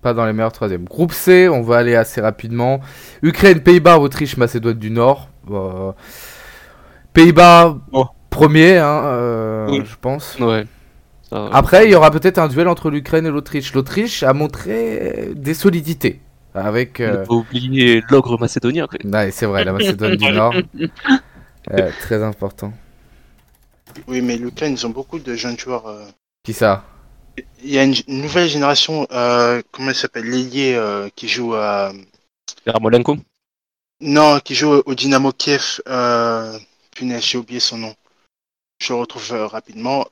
[0.02, 0.86] Pas dans les meilleurs troisièmes.
[0.86, 2.80] Groupe C, on va aller assez rapidement.
[3.24, 5.30] Ukraine, Pays-Bas, Autriche, Macédoine du Nord.
[5.52, 5.92] Euh,
[7.14, 8.06] Pays-Bas, Oh.
[8.30, 9.82] premier, hein, euh, Oui.
[9.86, 10.38] je pense.
[10.40, 10.66] Ouais.
[11.30, 11.50] Ça, ouais.
[11.52, 13.74] Après, il y aura peut-être un duel entre l'Ukraine et l'Autriche.
[13.74, 16.22] L'Autriche a montré des solidités.
[16.54, 16.98] Avec.
[17.00, 18.88] On euh, pas oublié l'ogre macédonien.
[19.04, 20.54] ouais, c'est vrai, la Macédoine du Nord.
[21.74, 22.72] Euh, très important.
[24.08, 25.86] Oui, mais l'Ukraine, ils ont beaucoup de jeunes joueurs.
[25.86, 26.06] euh.
[26.44, 26.86] Qui ça?
[27.64, 31.94] Il y a une nouvelle génération, euh, comment elle s'appelle, l'ailier euh, qui joue à...
[32.66, 33.18] Yarmolenko
[34.02, 35.82] Non, qui joue au Dynamo Kiev.
[35.88, 36.58] Euh...
[36.96, 37.94] Punaise, j'ai oublié son nom.
[38.82, 40.08] Je le retrouve euh, rapidement.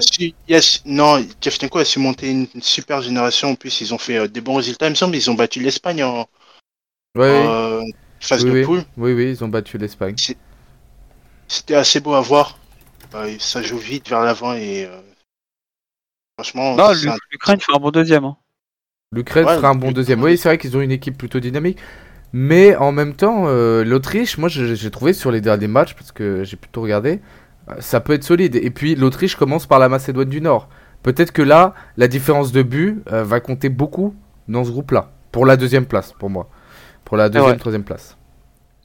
[0.00, 3.50] Si- yes, non, Shevchenko a su monter une, une super génération.
[3.50, 4.86] En plus, ils ont fait des bons résultats.
[4.86, 6.28] Il me semble ils ont battu l'Espagne en
[7.16, 7.46] Ouais, oui.
[7.46, 7.82] euh,
[8.20, 8.64] phase Oui, de oui.
[8.64, 8.84] poule.
[8.96, 10.14] oui, oui, ils ont battu l'Espagne.
[11.48, 12.58] C'était assez beau à voir.
[13.38, 14.88] Ça joue vite vers l'avant et
[16.42, 18.24] franchement, Non, c'est un- l'Ukraine fait un bon deuxième.
[18.24, 18.36] hein.
[19.12, 19.94] L'Ukraine Ouais, fera un bon l'Ukraine.
[19.94, 20.22] deuxième.
[20.22, 21.78] Oui, c'est vrai qu'ils ont une équipe plutôt dynamique.
[22.32, 26.44] Mais en même temps, euh, l'Autriche, moi j'ai trouvé sur les derniers matchs, parce que
[26.44, 27.20] j'ai plutôt regardé,
[27.68, 28.56] euh, ça peut être solide.
[28.56, 30.68] Et puis l'Autriche commence par la Macédoine du Nord.
[31.02, 34.14] Peut-être que là, la différence de but euh, va compter beaucoup
[34.48, 35.10] dans ce groupe-là.
[35.30, 36.48] Pour la deuxième place, pour moi.
[37.04, 37.58] Pour la deuxième, ouais.
[37.58, 38.16] troisième place.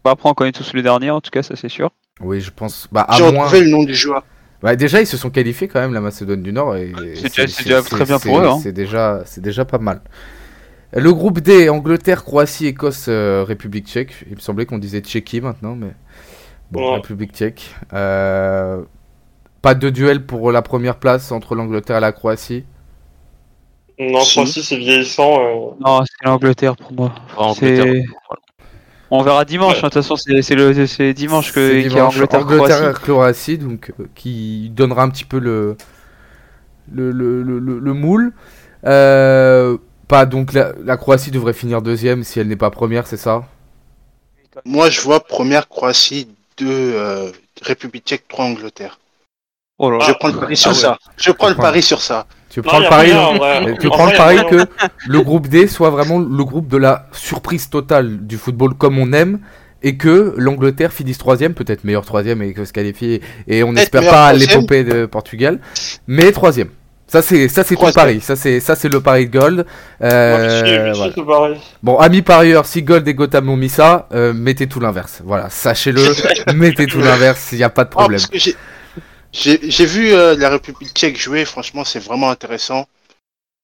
[0.04, 1.92] Bon, après, on connaît tous les derniers, en tout cas, ça c'est sûr.
[2.20, 2.88] Oui, je pense.
[2.92, 3.44] Bah, à J'ai moins.
[3.44, 4.24] retrouvé le nom du joueur.
[4.62, 6.76] Bah, déjà, ils se sont qualifiés quand même, la Macédoine du Nord.
[6.78, 8.60] Et c'est déjà- très bien pour eux, hein.
[8.62, 10.02] C'est déjà, c'est déjà pas mal.
[10.94, 14.14] Le groupe D, Angleterre, Croatie, Écosse, euh, République tchèque.
[14.30, 15.92] Il me semblait qu'on disait Tchéquie maintenant, mais
[16.72, 16.94] bon.
[16.96, 17.76] République tchèque.
[17.94, 18.82] Euh,
[19.62, 22.64] Pas de duel pour la première place entre l'Angleterre et la Croatie?
[24.00, 24.32] Non, Si.
[24.36, 25.40] Croatie, c'est vieillissant.
[25.40, 27.14] euh, Non, c'est l'Angleterre pour moi.
[27.36, 28.04] Enfin, C'est- Angleterre.
[28.30, 28.42] Voilà.
[29.10, 29.80] On verra dimanche, Ouais.
[29.80, 32.74] hein, de toute façon, c'est c'est le c'est dimanche que- C'est qu'il y a Angleterre-Croatie.
[32.74, 35.78] Angleterre-Croatie, donc euh, qui donnera un petit peu le
[36.92, 38.34] le, le, le, le- le moule.
[38.86, 43.18] Euh, pas donc la, la Croatie devrait finir deuxième si elle n'est pas première, c'est
[43.18, 43.46] ça?
[44.66, 49.00] Moi, je vois première Croatie, deux euh, République tchèque, trois Angleterre.
[49.80, 50.06] Oh là là.
[50.08, 50.80] Je prends le pari sur Ah ouais.
[50.80, 50.98] ça.
[51.18, 51.64] Je prends le prends.
[51.64, 52.26] pari sur ça.
[52.58, 54.66] Tu prends le pari, rien, tu prends le que
[55.08, 59.14] le groupe D soit vraiment le groupe de la surprise totale du football comme on
[59.14, 59.42] aime
[59.84, 64.10] et que l'Angleterre finisse troisième, peut-être meilleur troisième et que se qualifie et on n'espère
[64.10, 65.60] pas l'épopée de Portugal,
[66.08, 66.70] mais troisième.
[67.06, 69.66] Ça c'est ça c'est ton pari, ça c'est ça c'est le pari de Gold.
[70.02, 71.14] Euh, voilà.
[71.14, 71.58] pareil.
[71.84, 75.22] Bon, amis parieurs, si Gold et Gotham ont mis ça, euh, mettez tout l'inverse.
[75.24, 76.02] Voilà, sachez-le,
[76.56, 78.20] mettez tout l'inverse, il n'y a pas de Oh, problème.
[79.32, 82.88] J'ai- vu euh, la République tchèque jouer, franchement, c'est vraiment intéressant.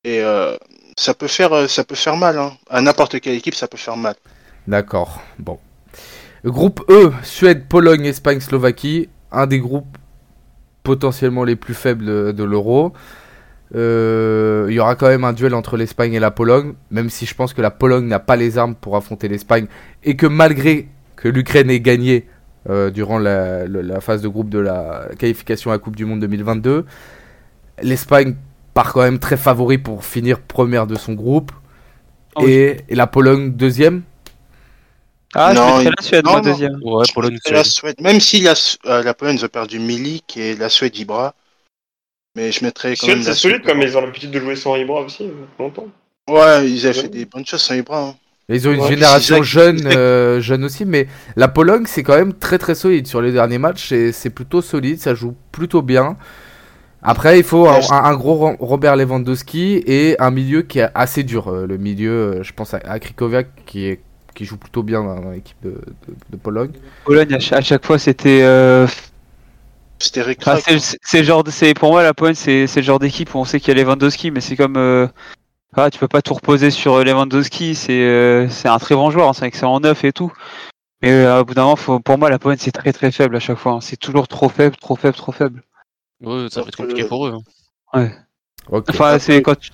[0.04, 0.56] Et euh,
[0.98, 2.38] ça peut faire euh, ça peut faire mal.
[2.38, 2.54] Hein.
[2.70, 4.16] À n'importe quelle équipe, ça peut faire mal.
[4.68, 5.60] D'accord, bon.
[6.46, 9.10] Groupe E, Suède, Pologne, Espagne, Slovaquie.
[9.32, 9.98] Un des groupes
[10.84, 12.94] potentiellement les plus faibles de, l'Euro.
[13.74, 17.34] Il y aura quand même un duel entre l'Espagne et la Pologne, même si je
[17.34, 19.68] pense que la Pologne n'a pas les armes pour affronter l'Espagne,
[20.04, 22.28] et que malgré que l'Ukraine ait gagné
[22.70, 23.66] euh, durant la,
[24.02, 26.86] phase de groupe de la qualification à la Coupe du Monde 2022,
[27.82, 28.36] l'Espagne
[28.74, 31.52] part quand même très favori pour finir première de son groupe,
[32.38, 32.52] oui.
[32.52, 34.04] et, la Pologne deuxième?
[35.36, 36.50] Ah, je Non, il- la Suède, non, moi, non.
[36.52, 36.80] deuxième.
[36.84, 37.96] Ouais, Pologne, la Suède.
[38.02, 38.54] Même si la,
[38.86, 41.34] euh, la Pologne a perdu Milik et la Suède Ibra,
[42.36, 44.40] mais je mettrais quand Suède, même c'est la solide Suède comme ils ont l'habitude de
[44.40, 45.88] jouer sans Ibra aussi, euh, longtemps.
[46.30, 47.02] Ouais, ils avaient Ouais.
[47.04, 48.00] fait des bonnes choses sans Ibra.
[48.10, 48.16] hein.
[48.50, 52.34] Ils ont une Ouais, génération jeune, euh, jeune aussi, mais la Pologne c'est quand même
[52.34, 53.92] très très solide sur les derniers matchs.
[53.92, 56.18] et C'est plutôt solide, ça joue plutôt bien.
[57.02, 61.50] Après, il faut un, gros Ro- Robert Lewandowski et un milieu qui est assez dur.
[61.50, 64.02] euh, Le milieu, euh, je pense à, Krikoviak qui, est,
[64.36, 66.72] qui joue plutôt bien dans, l'équipe de, de- de Pologne.
[67.06, 68.42] Pologne, à cha- à chaque fois, c'était.
[68.44, 68.88] euh,
[70.00, 73.46] c'est, genre, de- c'est pour moi la Pologne, c'est, c'est le genre d'équipe où on
[73.46, 75.08] sait qu'il y a Lewandowski, mais c'est comme, euh,
[75.78, 77.76] ah, tu peux pas tout reposer sur euh, Lewandowski.
[77.76, 80.32] C'est, euh, c'est un très bon joueur, hein, c'est un excellent neuf et tout.
[81.02, 83.36] Mais euh, au bout d'un moment, faut, pour moi, la Pologne c'est très très faible
[83.36, 83.74] à chaque fois.
[83.74, 83.82] hein.
[83.82, 85.64] C'est toujours trop faible, trop faible, trop faible.
[86.22, 87.34] Ouais, ça va être compliqué pour eux.
[87.94, 88.10] hein.
[88.70, 88.86] Ok.
[88.90, 89.72] Enfin, c'est quand tu-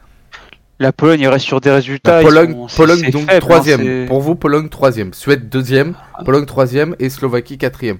[0.79, 2.21] la Pologne il reste sur des résultats.
[2.21, 4.07] Ils Pologne, sont- Pologne donc faible, hein, troisième.
[4.07, 5.13] Pour vous, Pologne troisième.
[5.13, 5.95] Suède deuxième.
[6.25, 7.99] Pologne troisième et Slovaquie quatrième.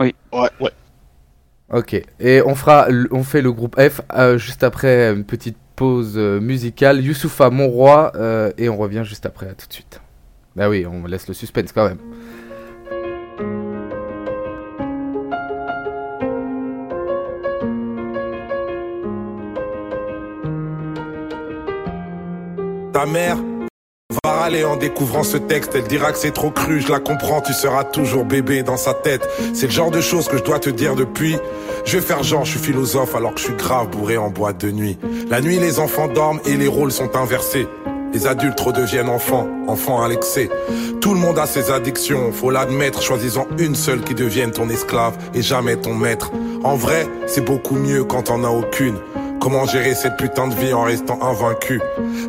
[0.00, 0.14] Oui.
[0.32, 0.48] Ouais.
[0.60, 0.70] Ouais.
[1.72, 2.00] Ok.
[2.20, 6.40] Et on fera, on fait le groupe F euh, juste après une petite pause euh,
[6.40, 7.00] musicale.
[7.00, 9.48] Youssoufa Monroy euh, et on revient juste après.
[9.48, 10.00] À tout de suite.
[10.56, 11.98] Bah oui, on laisse le suspense quand même.
[22.92, 23.36] Ta mère
[24.46, 25.72] râler en découvrant ce texte.
[25.74, 28.94] Elle dira que c'est trop cru, je la comprends, tu seras toujours bébé dans sa
[28.94, 29.28] tête.
[29.54, 31.36] C'est le genre de choses que je dois te dire depuis.
[31.84, 34.60] Je vais faire genre, je suis philosophe alors que je suis grave bourré en boîte
[34.60, 34.98] de nuit.
[35.30, 37.66] La nuit, les enfants dorment et les rôles sont inversés.
[38.14, 40.48] Les adultes redeviennent enfants, enfants à l'excès.
[41.00, 43.02] Tout le monde a ses addictions, faut l'admettre.
[43.02, 46.30] Choisis-en une seule qui devienne ton esclave et jamais ton maître.
[46.62, 48.94] En vrai, c'est beaucoup mieux quand t'en as aucune.
[49.40, 51.80] Comment gérer cette putain de vie en restant invaincu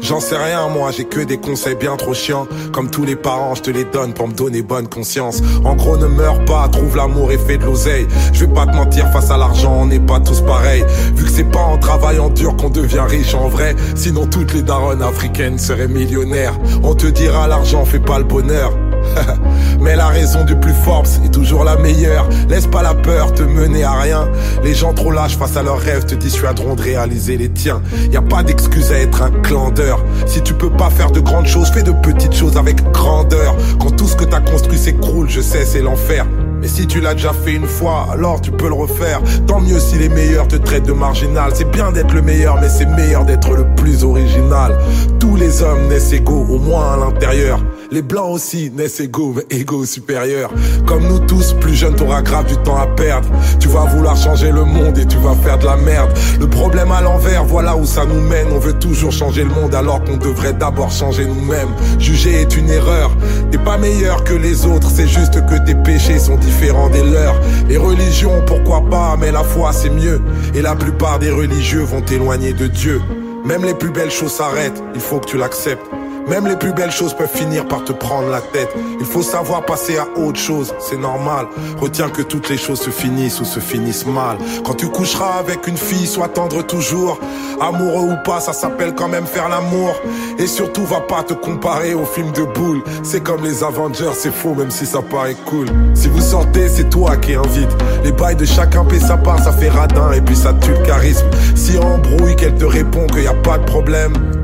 [0.02, 2.48] J'en sais rien moi, j'ai que des conseils bien trop chiants.
[2.72, 5.42] Comme tous les parents, je te les donne pour me donner bonne conscience.
[5.64, 8.08] En gros ne meurs pas, trouve l'amour et fais de l'oseille.
[8.34, 10.84] Je vais pas te mentir, face à l'argent on n'est pas tous pareils.
[11.16, 13.76] Vu que c'est pas en travaillant dur qu'on devient riche en vrai.
[13.96, 16.58] Sinon toutes les daronnes africaines seraient millionnaires.
[16.84, 18.74] On te dira l'argent fait pas le bonheur
[19.80, 22.28] mais la raison du plus fort est toujours la meilleure.
[22.50, 24.28] Laisse pas la peur te mener à rien.
[24.64, 27.82] Les gens trop lâches face à leurs rêves te dissuaderont de réaliser les tiens.
[28.12, 30.04] Y a pas d'excuse à être un clandeur.
[30.26, 33.56] Si tu peux pas faire de grandes choses, fais de petites choses avec grandeur.
[33.80, 36.26] Quand tout ce que t'as construit s'écroule, je sais, c'est l'enfer.
[36.60, 39.22] Mais si tu l'as déjà fait une fois, alors tu peux le refaire.
[39.46, 41.52] Tant mieux si les meilleurs te traitent de marginal.
[41.54, 44.78] C'est bien d'être le meilleur, mais c'est meilleur d'être le plus original.
[45.20, 47.60] Tous les hommes naissent égaux, au moins à l'intérieur.
[47.90, 50.52] Les blancs aussi naissent égaux, égaux supérieurs.
[50.86, 53.30] Comme nous tous, plus jeune, t'auras grave du temps à perdre.
[53.60, 56.12] Tu vas vouloir changer le monde et tu vas faire de la merde.
[56.40, 58.48] Le problème à l'envers, voilà où ça nous mène.
[58.54, 61.70] On veut toujours changer le monde alors qu'on devrait d'abord changer nous-mêmes.
[61.98, 63.12] Juger est une erreur.
[63.52, 67.40] T'es pas meilleur que les autres, c'est juste que tes péchés sont différents des leurs.
[67.70, 70.22] Les religions, pourquoi pas, mais la foi c'est mieux.
[70.54, 73.02] Et la plupart des religieux vont t'éloigner de Dieu.
[73.46, 75.86] Même les plus belles choses s'arrêtent, il faut que tu l'acceptes.
[76.28, 78.70] Même les plus belles choses peuvent finir par te prendre la tête.
[79.00, 81.48] Il faut savoir passer à autre chose, c'est normal.
[81.80, 84.38] Retiens que toutes les choses se finissent ou se finissent mal.
[84.66, 87.20] Quand tu coucheras avec une fille, sois tendre toujours.
[87.62, 89.96] Amoureux ou pas, ça s'appelle quand même faire l'amour.
[90.38, 92.84] Et surtout, va pas te comparer au film de boule.
[93.04, 95.68] C'est comme les Avengers, c'est faux, même si ça paraît cool.
[95.94, 97.70] Si vous sortez, c'est toi qui invite.
[98.04, 100.86] Les bails de chacun paie sa part, ça fait radin et puis ça tue le
[100.86, 101.28] charisme.
[101.56, 104.37] Si embrouille, qu'elle te répond qu'il y a pas de problème.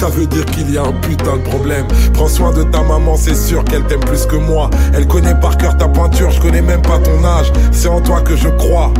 [0.00, 1.86] Ça veut dire qu'il y a un putain de problème.
[2.14, 4.70] Prends soin de ta maman, c'est sûr qu'elle t'aime plus que moi.
[4.94, 7.52] Elle connaît par cœur ta pointure, je connais même pas ton âge.
[7.70, 8.94] C'est en toi que je crois.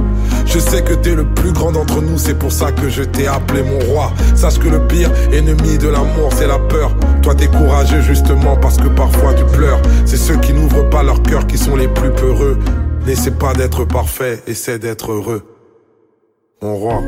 [0.45, 3.27] Je sais que t'es le plus grand d'entre nous, c'est pour ça que je t'ai
[3.27, 4.13] appelé mon roi.
[4.35, 6.95] Sache que le pire ennemi de l'amour, c'est la peur.
[7.23, 9.81] Toi, t'es courageux justement parce que parfois tu pleures.
[10.05, 12.59] C'est ceux qui n'ouvrent pas leur cœur qui sont les plus peureux.
[13.07, 15.45] N'essaie pas d'être parfait, essaie d'être heureux.
[16.61, 17.01] Mon roi.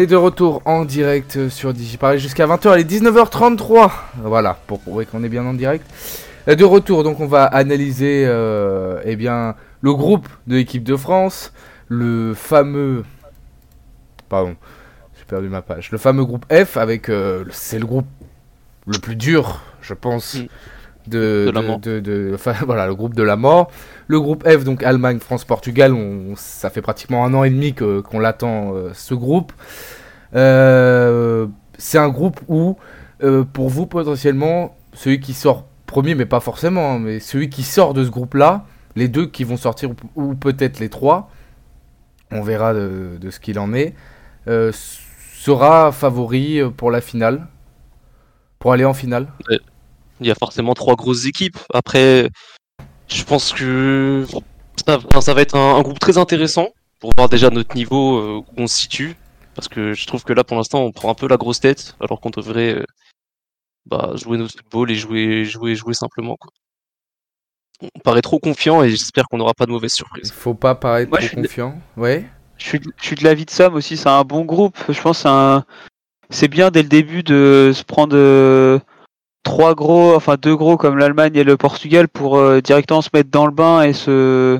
[0.00, 2.74] Est de retour en direct sur Digiparis jusqu'à 20h.
[2.74, 3.90] Il est 19h33.
[4.22, 5.84] Voilà, pour prouver qu'on est bien en direct.
[6.48, 10.96] Euh, De retour, donc on va analyser euh, eh bien, le groupe de l'équipe de
[10.96, 11.52] France,
[11.88, 13.04] le fameux...
[14.28, 14.56] Pardon,
[15.18, 15.90] j'ai perdu ma page.
[15.90, 17.08] Le fameux groupe F avec...
[17.08, 18.06] euh, c'est le groupe
[18.86, 20.46] le plus dur, je pense, Mm.
[21.10, 21.78] de, De la mort.
[21.78, 23.70] de- de- enfin, voilà, le groupe de la mort.
[24.08, 25.94] Le groupe F, donc Allemagne, France, Portugal,
[26.34, 29.52] ça fait pratiquement un an et demi qu'on l'attend, euh, ce groupe.
[30.34, 32.78] Euh, c'est un groupe où,
[33.22, 37.62] euh, pour vous, potentiellement, celui qui sort premier, mais pas forcément, hein, mais celui qui
[37.62, 38.64] sort de ce groupe-là,
[38.96, 41.30] les deux qui vont sortir, ou, peut-être les trois,
[42.30, 43.94] on verra de, ce qu'il en est,
[44.72, 47.46] sera favori pour la finale,
[48.58, 49.28] pour aller en finale?
[50.20, 51.58] Il y a forcément trois grosses équipes.
[51.72, 52.28] Après,
[53.08, 54.26] je pense que
[55.20, 56.68] ça, va être un, un groupe très intéressant
[57.00, 59.16] pour voir déjà notre niveau euh, où on se situe.
[59.54, 61.96] Parce que je trouve que là, pour l'instant, on prend un peu la grosse tête,
[62.00, 62.84] alors qu'on devrait euh,
[63.86, 66.36] bah, jouer notre football et jouer, jouer, jouer simplement.
[66.36, 66.52] Quoi.
[67.94, 70.30] On paraît trop confiant et j'espère qu'on n'aura pas de mauvaises Il surprises.
[70.32, 71.80] faut pas paraître Moi, trop confiant.
[71.96, 72.24] Ouais.
[72.56, 74.76] Je suis, de- je suis de l'avis de Sam aussi, c'est un bon groupe.
[74.88, 75.64] Je pense que c'est un-
[76.30, 78.78] c'est bien dès le début de se prendre euh,
[79.42, 83.30] trois gros, enfin deux gros comme l'Allemagne et le Portugal pour euh, directement se mettre
[83.30, 84.58] dans le bain et se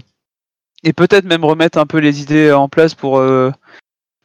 [0.85, 3.51] et peut-être même remettre un peu les idées en place pour euh,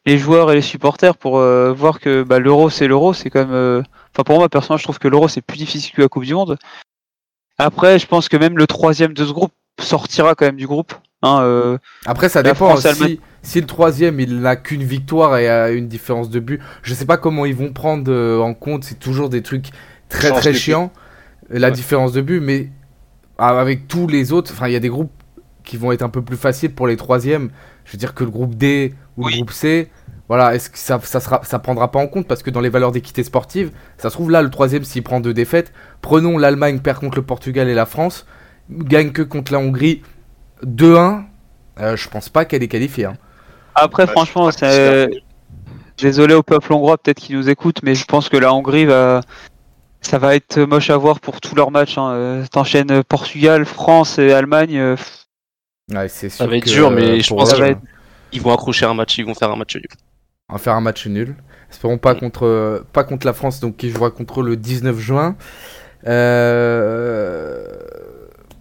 [0.06, 3.46] les joueurs et les supporters pour euh, voir que bah, l'euro c'est l'euro, c'est quand
[3.46, 3.84] même.
[4.14, 6.34] Enfin pour moi personnellement, je trouve que l'euro c'est plus difficile que la Coupe du
[6.34, 6.58] Monde.
[7.58, 10.94] Après, je pense que même le troisième de ce groupe sortira quand même du groupe.
[11.22, 12.76] Hein, Après, ça dépend.
[12.76, 16.62] France, si, si le troisième, il n'a qu'une victoire et a une différence de but,
[16.82, 18.12] je sais pas comment ils vont prendre
[18.42, 18.84] en compte.
[18.84, 19.70] C'est toujours des trucs
[20.10, 20.92] très très chiants,
[21.50, 21.74] la Ouais.
[21.74, 22.40] différence de but.
[22.40, 22.70] Mais
[23.38, 25.12] avec tous les autres, enfin, il y a des groupes
[25.64, 27.50] qui vont être un peu plus faciles pour les troisièmes.
[27.86, 29.32] Je veux dire que le groupe D ou Oui.
[29.34, 29.90] le groupe C,
[30.30, 32.28] voilà, est-ce que ça, ça sera, ça prendra pas en compte?
[32.28, 35.20] Parce que dans les valeurs d'équité sportive, ça se trouve là le troisième s'il prend
[35.20, 35.74] deux défaites.
[36.02, 38.26] Prenons l'Allemagne perd contre le Portugal et la France,
[38.70, 40.02] gagne que contre la Hongrie
[40.66, 41.24] 2-1.
[41.80, 43.06] Euh, je pense pas qu'elle est qualifiée.
[43.06, 43.18] hein.
[43.76, 45.10] Après, franchement, c'est
[45.98, 49.22] désolé au peuple hongrois peut-être qui nous écoute, mais je pense que la Hongrie va,
[50.04, 51.98] ça va être moche à voir pour tous leurs matchs.
[51.98, 52.12] Hein.
[52.12, 54.78] Euh, T'enchaînes euh, Portugal, France et Allemagne.
[54.78, 55.26] euh, pff,
[55.94, 57.82] Ouais, c'est sûr va être dur, mais je pour pense eux, que ça va être-
[58.32, 59.88] Ils vont accrocher un match, ils vont faire un match nul.
[60.50, 61.36] On va faire un match nul.
[61.70, 65.36] Espérons pas contre, euh, pas contre la France, donc qui jouera contre le 19 juin.
[66.06, 67.68] Euh...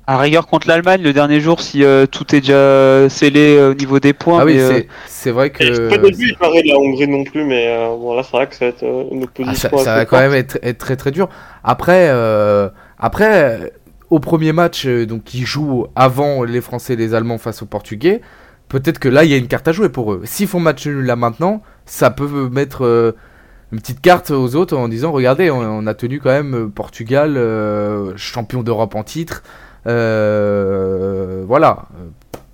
[0.06, 3.74] à rigueur contre l'Allemagne le dernier jour si euh, tout est déjà scellé euh, au
[3.74, 4.40] niveau des points.
[4.40, 5.62] Ah oui, mais, euh, c'est- c'est vrai que.
[5.62, 8.48] Et Pas début, il paraît la Hongrie non plus, mais euh, bon, là, c'est vrai
[8.48, 9.70] que ça va être euh, une Ah, opposition.
[9.70, 10.30] ça, ça assez va quand forte.
[10.30, 11.28] même être, être très très dur.
[11.62, 13.30] Après, euh, après
[13.62, 13.68] euh,
[14.10, 17.66] au premier match, euh, donc qui joue avant les Français et les Allemands face aux
[17.66, 18.20] Portugais,
[18.68, 20.22] peut-être que là il y a une carte à jouer pour eux.
[20.24, 23.12] S'ils font match nul là maintenant, ça peut mettre euh,
[23.70, 26.66] une petite carte aux autres en disant regardez, on, on a tenu quand même euh,
[26.68, 29.42] Portugal euh, champion d'Europe en titre.
[29.86, 31.86] Euh, voilà.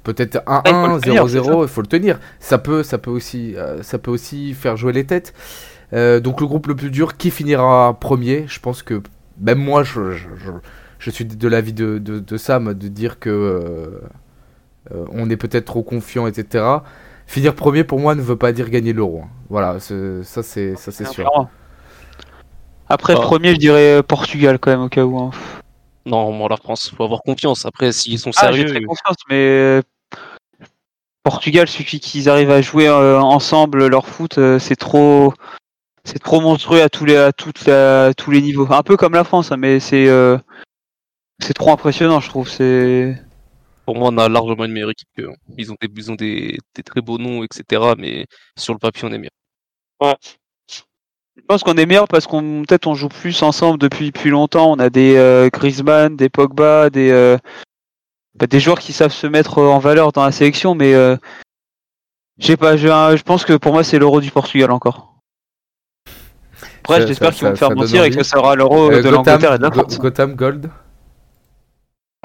[0.04, 2.18] Peut-être il faut 1-1, le tenir, 0-0, il faut le tenir.
[2.40, 5.34] Ça peut, ça peut aussi, euh, ça peut aussi faire jouer les têtes.
[5.92, 8.44] Euh, donc le groupe le plus dur, qui finira premier?
[8.46, 9.02] Je pense que
[9.40, 10.50] même moi, je, je, je,
[10.98, 15.66] je suis de l'avis de, de, de Sam de dire que euh, on est peut-être
[15.66, 16.64] trop confiant, etc.
[17.26, 19.22] Finir premier pour moi ne veut pas dire gagner l'euro.
[19.24, 19.28] hein.
[19.50, 21.24] Voilà, ça c'est ça c'est sûr.
[21.24, 21.50] clairement.
[22.88, 23.20] Après, Ah.
[23.20, 25.18] premier, je dirais Portugal quand même au cas où.
[25.18, 25.30] hein.
[26.08, 27.66] Non, moi, la France, faut avoir confiance.
[27.66, 29.82] Après, s'ils sont Ah, j'ai sérieux, très confiance, mais euh,
[31.22, 35.34] Portugal suffit qu'ils arrivent à jouer euh, ensemble leur foot, euh, c'est trop,
[36.04, 38.66] c'est trop monstrueux à tous les, à toutes la- à tous les niveaux.
[38.72, 40.38] Un peu comme la France, hein, mais c'est, euh,
[41.40, 42.48] c'est trop impressionnant, je trouve.
[42.48, 43.14] C'est,
[43.84, 45.30] pour moi, on a largement une meilleure équipe qu'eux.
[45.58, 47.82] Ils ont des, ils ont des, des très beaux noms, etc.
[47.98, 49.30] Mais sur le papier, on est mieux.
[51.38, 54.72] Je pense qu'on est meilleur parce qu'on peut-être on joue plus ensemble depuis plus longtemps.
[54.72, 57.38] On a des euh, Griezmann, des Pogba, des, euh,
[58.34, 61.16] bah, des joueurs qui savent se mettre en valeur dans la sélection, mais euh,
[62.38, 62.76] je sais pas.
[62.76, 65.14] Je, je pense que pour moi, c'est l'Euro du Portugal encore.
[66.80, 69.54] Après, j'espère qu'ils vont me faire mentir et que ça sera l'Euro Euh, de l'Angleterre
[69.54, 69.98] et de la France.
[69.98, 70.70] Gotham Gold.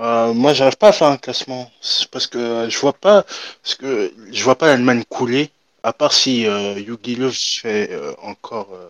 [0.01, 1.69] Euh, moi, j'arrive pas à faire un classement
[2.11, 3.23] parce que euh, je vois pas,
[3.61, 5.51] parce que je vois pas l'Allemagne couler,
[5.83, 8.87] à part si euh, Jogi Löw fait euh, encore euh,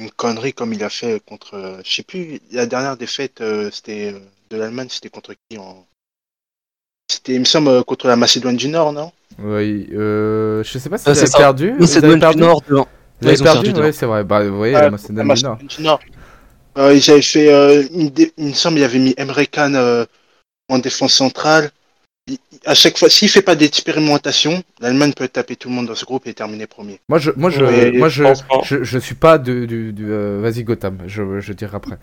[0.00, 3.70] une connerie comme il a fait contre, euh, je sais plus, la dernière défaite, euh,
[3.70, 4.18] c'était euh,
[4.50, 5.86] de l'Allemagne, c'était contre qui en?
[7.08, 9.12] C'était, il me semble, contre la Macédoine du Nord, non?
[9.38, 11.70] Oui, euh, je sais pas si Ah, vous c'est avez perdu.
[11.72, 12.38] Avez du perdu.
[12.38, 13.92] Nord, de- Vous avez perdu, non.
[13.92, 14.24] c'est vrai.
[14.24, 15.52] Bah, vous voyez, la Macédoine du Nord.
[15.56, 16.00] Macédoine du Nord.
[16.78, 19.74] Euh, ils avaient fait, euh, une dé- il me semble, il avait mis Emre Can
[19.74, 20.04] euh,
[20.68, 21.70] en défense centrale.
[22.66, 26.04] À chaque fois, s'il fait pas d'expérimentation, l'Allemagne peut taper tout le monde dans ce
[26.04, 27.00] groupe et terminer premier.
[27.08, 28.24] Moi, je, moi, je, moi, je
[28.82, 30.98] je, suis pas de, du, du, euh, vas-y Gotham.
[31.06, 31.96] Je, je dirai après.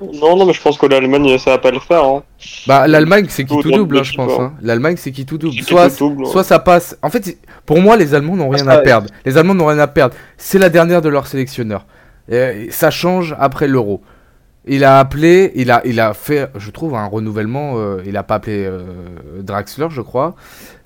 [0.00, 2.04] Non, non, mais je pense que l'Allemagne, ça va pas le faire.
[2.04, 2.24] Hein.
[2.66, 4.38] Bah, l'Allemagne, c'est qui Tout double, hein, je pense.
[4.40, 4.52] hein.
[4.60, 5.54] L'Allemagne, c'est qui tout double.
[5.62, 6.30] Soit, tout double, ouais.
[6.30, 6.98] soit ça passe.
[7.00, 8.82] En fait, pour moi, les Allemands n'ont rien ça, à ouais.
[8.82, 9.08] perdre.
[9.24, 10.14] Les Allemands n'ont rien à perdre.
[10.36, 11.86] C'est la dernière de leur sélectionneur.
[12.28, 14.02] Et ça change après l'Euro.
[14.66, 17.74] Il a appelé, il a, il a fait, je trouve, un renouvellement.
[17.76, 18.80] euh, il a pas appelé euh,
[19.42, 20.34] Draxler, je crois.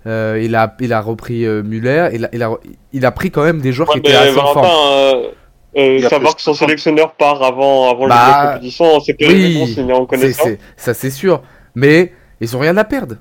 [0.07, 2.09] Euh, il a, il a repris euh, Müller.
[2.13, 2.51] Il a, il a,
[2.93, 4.67] il a pris quand même des joueurs Ouais, qui étaient assez en forme.
[4.67, 5.23] euh,
[5.77, 9.17] euh, savoir que son sélectionneur part avant, avant Bah, le début de la compétition, c'est
[9.29, 9.77] oui,
[10.33, 11.43] c'est- ça c'est sûr.
[11.77, 13.17] Mais ils ont rien à perdre.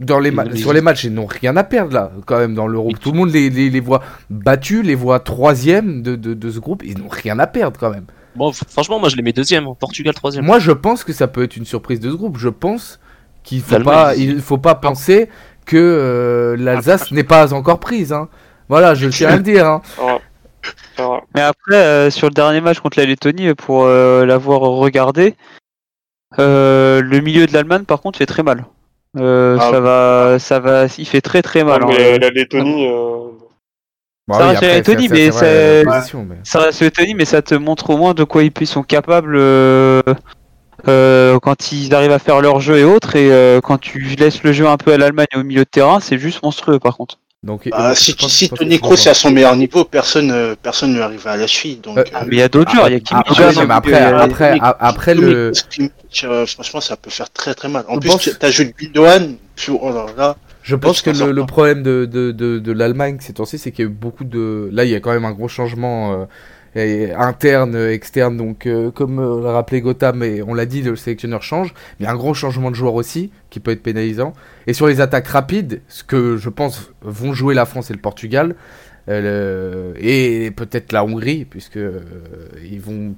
[0.00, 2.94] Dans les sur les matchs, ils n'ont rien à perdre là, quand même, dans l'Europe.
[3.00, 6.58] Tout le monde les, les, les voit battus, les voit troisième de, de, de ce
[6.58, 6.82] groupe.
[6.84, 8.06] Ils n'ont rien à perdre quand même.
[8.36, 9.76] Bon, franchement, moi je les mets deuxième, hein.
[9.78, 10.44] Portugal troisième.
[10.44, 12.36] Moi, je pense que ça peut être une surprise de ce groupe.
[12.38, 13.00] Je pense
[13.42, 15.28] qu'il faut pas, il faut pas penser
[15.66, 18.12] que euh, l'Alsace n'est pas encore prise.
[18.12, 18.28] Hein.
[18.68, 19.66] Voilà, je tiens à le dire.
[19.66, 19.82] Hein.
[21.34, 25.34] Mais après, euh, sur le dernier match contre la Lettonie, pour euh, l'avoir regardé,
[26.38, 28.64] euh, le milieu de l'Allemagne, par contre, fait très mal.
[29.16, 31.82] Euh, Ah, ça va, ça va, il fait très très mal.
[31.82, 31.94] Non, hein.
[31.96, 33.28] mais la Lettonie, euh,
[34.26, 35.30] Bon, Ça Lettonie, mais
[36.44, 40.00] Ça reste Lettonie, mais ça te montre au moins de quoi ils sont capables euh,
[40.88, 43.16] euh, quand ils arrivent à faire leur jeu et autres.
[43.16, 46.00] Et euh, quand tu laisses le jeu un peu à l'Allemagne au milieu de terrain,
[46.00, 47.18] c'est juste monstrueux par contre.
[47.42, 50.94] Donc, Bah, si pense- si Tony Kroos est à son meilleur niveau, personne personne ne
[50.96, 51.78] lui arrive à la cheville.
[51.82, 53.18] Donc, Euh, euh, Mais il y a d'autres joueurs, il y a.
[53.18, 55.52] Après, John, oui, mais hein, après, après, Tony- après Tony le,
[56.24, 57.84] euh, franchement, ça peut faire très très mal.
[57.88, 60.36] En plus, pense- tu ajoutes Gundogan, tu- oh là là.
[60.64, 63.84] Je pense que le, le problème de, de, de, de l'Allemagne ces temps-ci, c'est qu'il
[63.84, 64.70] y a eu beaucoup de.
[64.72, 66.26] Là, il y a quand même un gros changement
[66.74, 68.36] euh, interne, euh, externe.
[68.38, 71.74] Donc, euh, comme euh, l'a rappelé Gotham, et on l'a dit, le sélectionneur change.
[71.74, 74.32] Mais il y a un gros changement de joueur aussi, qui peut être pénalisant.
[74.66, 78.00] Et sur les attaques rapides, ce que je pense vont jouer la France et le
[78.00, 78.54] Portugal,
[79.10, 82.00] euh, le- et peut-être la Hongrie, puisque euh,
[82.68, 83.14] ils vont.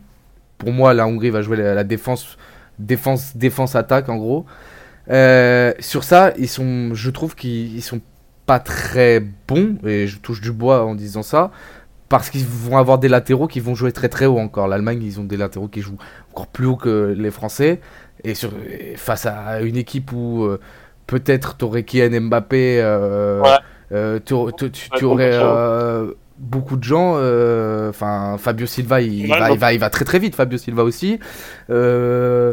[0.58, 2.38] Pour moi, la Hongrie va jouer la, la défense,
[2.80, 4.46] défense, défense, attaque en gros.
[5.10, 8.00] Euh, sur ça, ils sont, je trouve qu'ils ils sont
[8.46, 11.50] pas très bons, et je touche du bois en disant ça,
[12.08, 14.68] parce qu'ils vont avoir des latéraux qui vont jouer très très haut encore.
[14.68, 15.98] L'Allemagne, ils ont des latéraux qui jouent
[16.32, 17.80] encore plus haut que les Français,
[18.24, 20.60] et, sur, et face à une équipe où euh,
[21.06, 23.48] peut-être t'aurais Kylian Mbappé, euh, Ouais.
[23.92, 25.54] euh, tu, tu- tu- Ouais, tu aurais beaucoup de gens.
[25.56, 29.90] euh, beaucoup de gens, euh, enfin Fabio Silva, il, Ouais, va, il, va, il va
[29.90, 31.18] très très vite, Fabio Silva aussi.
[31.70, 32.52] Euh,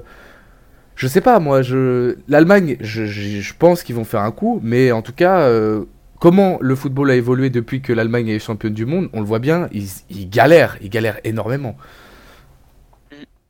[0.96, 4.60] je sais pas, moi, je l'Allemagne, je, je, je pense qu'ils vont faire un coup,
[4.64, 5.86] mais en tout cas, euh,
[6.20, 9.40] comment le football a évolué depuis que l'Allemagne est championne du monde, on le voit
[9.40, 11.76] bien, ils, ils galèrent, ils galèrent énormément.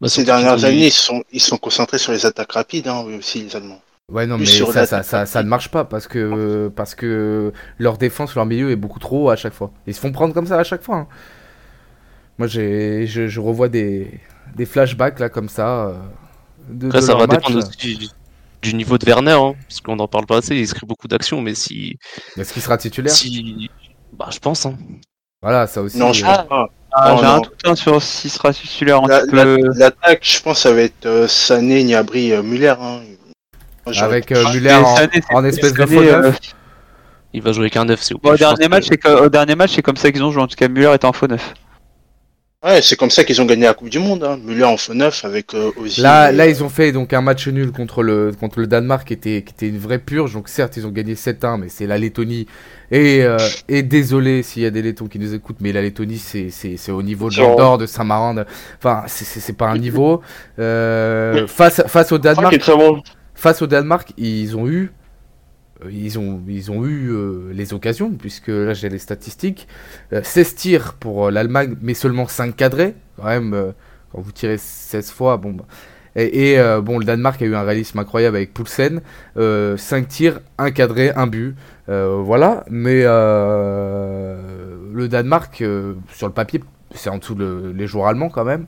[0.01, 3.17] Bah, Ces dernières années, ils sont, ils sont concentrés sur les attaques rapides, hein, eux
[3.17, 3.81] aussi, les Allemands.
[4.11, 6.93] Ouais, non, mais sur ça, la ça, ça, ça ne marche pas parce que, parce
[6.93, 9.71] que leur défense, leur milieu est beaucoup trop haut à chaque fois.
[9.87, 10.97] Ils se font prendre comme ça à chaque fois.
[10.97, 11.07] hein.
[12.37, 14.19] Moi, j'ai, je, je revois des,
[14.55, 15.87] des flashbacks là comme ça.
[15.87, 15.93] euh,
[16.69, 17.37] de, Après, de ça va match.
[17.37, 18.07] dépendre aussi du,
[18.61, 21.41] du niveau de Werner, hein, parce qu'on en parle pas assez, il crée beaucoup d'actions,
[21.41, 21.97] mais si.
[22.37, 23.69] Est-ce qu'il sera titulaire si...
[24.13, 24.65] Bah, je pense.
[24.65, 24.77] Hein.
[25.41, 25.97] Voilà, ça aussi.
[25.97, 26.69] Non, je euh, pense pas.
[26.95, 29.57] Ah, Non, J'ai un doute hein, sur s'il sera titulaire la- peu.
[29.75, 32.75] L'attaque, je pense, ça va être euh, Sané, Gnabry, euh, Muller.
[32.79, 33.01] Hein.
[33.85, 36.39] Avec euh, Muller en, Sané, en espèce de faux euh, neuf.
[37.33, 38.29] Il va jouer avec un 9, c'est au je
[39.23, 40.43] au dernier match, c'est comme ça qu'ils ont joué.
[40.43, 41.55] En tout cas, Müller était en faux neuf.
[42.63, 44.23] Ouais, c'est comme ça qu'ils ont gagné la Coupe du Monde.
[44.23, 44.39] Hein.
[44.41, 46.01] Muller en faux neuf avec euh, Ozil.
[46.01, 49.05] Là, et- là, ils ont fait donc un match nul contre le, contre le Danemark
[49.05, 50.33] qui était, qui était une vraie purge.
[50.33, 52.47] Donc certes, ils ont gagné 7-1, mais c'est la Lettonie.
[52.89, 53.37] Et, euh,
[53.67, 56.77] et désolé s'il y a des Lettons qui nous écoutent, mais la Lettonie, c'est, c'est,
[56.77, 58.33] c'est au niveau de l'Andorre, de Saint-Marin.
[58.33, 58.45] de-
[58.77, 60.21] Enfin, c'est, c'est, c'est pas un niveau.
[60.57, 63.01] Euh, face, face au Danemark, est très bon.
[63.35, 65.02] face au Danemark, ils ont eu, euh,
[65.91, 69.67] ils ont, ils ont eu euh, les occasions, puisque là j'ai les statistiques.
[70.13, 72.95] Euh, 16 tirs pour euh, l'Allemagne, mais seulement 5 cadrés.
[73.17, 73.71] Quand même, euh,
[74.11, 75.51] quand vous tirez 16 fois, bon.
[75.53, 75.65] bah.
[76.15, 79.01] Et, et, euh, bon, le Danemark a eu un réalisme incroyable avec Poulsen.
[79.37, 81.55] Euh, 5 tirs, 1 cadré, 1 but.
[81.89, 84.37] Euh, voilà, mais euh,
[84.93, 86.61] le Danemark, euh, sur le papier,
[86.93, 88.67] c'est en dessous de les joueurs allemands quand même.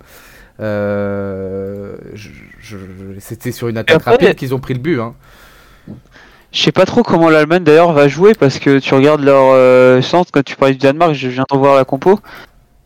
[0.60, 5.00] Euh, je- je- je- C'était sur une attaque rapide qu'ils ont pris le but.
[5.00, 5.14] Hein.
[6.56, 10.02] Je sais pas trop comment l'Allemagne d'ailleurs va jouer parce que tu regardes leur euh,
[10.02, 12.18] centre quand tu parlais du Danemark, je viens de voir la compo.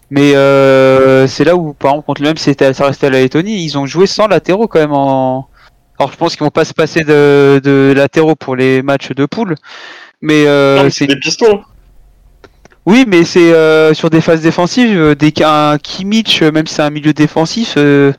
[0.09, 3.20] Mais euh, c'est là où par exemple contre le même c'était ça restait à la
[3.22, 5.47] Lettonie, ils ont joué sans latéraux quand même en.
[5.99, 9.28] Alors je pense qu'ils vont pas se passer de, de latéraux pour les matchs de
[9.28, 9.53] poule.
[10.22, 11.61] Mais euh, mais c'est des pistons.
[12.88, 16.82] oui, mais c'est euh, sur des phases défensives, euh, dès qu'un Kimmich, même si c'est
[16.82, 18.13] un milieu défensif, euh,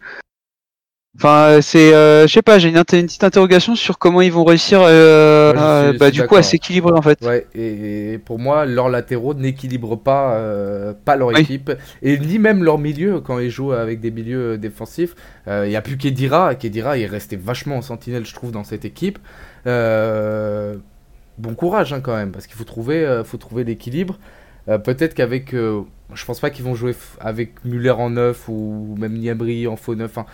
[1.22, 4.44] enfin euh, c'est, euh, je sais pas, j'ai une, petite interrogation sur comment ils vont
[4.44, 7.22] réussir, euh, Ouais, à- bah, du coup, à s'équilibrer en fait.
[7.22, 11.40] Ouais, et, et pour moi, leurs latéraux n'équilibrent pas, euh, pas leur Oui.
[11.40, 11.70] équipe,
[12.02, 15.14] et ni même leur milieu quand ils jouent avec des milieux défensifs.
[15.46, 18.64] Il n'y a plus Kedira, Kedira il est resté vachement en sentinelle, je trouve, dans
[18.64, 19.18] cette équipe.
[19.66, 24.18] Bon courage hein, quand même, parce qu'il faut trouver, faut trouver l'équilibre.
[24.66, 29.66] Peut-être qu'avec, je pense pas qu'ils vont jouer avec Muller en neuf ou même Niabri
[29.66, 30.16] en faux neuf.
[30.18, 30.26] hein.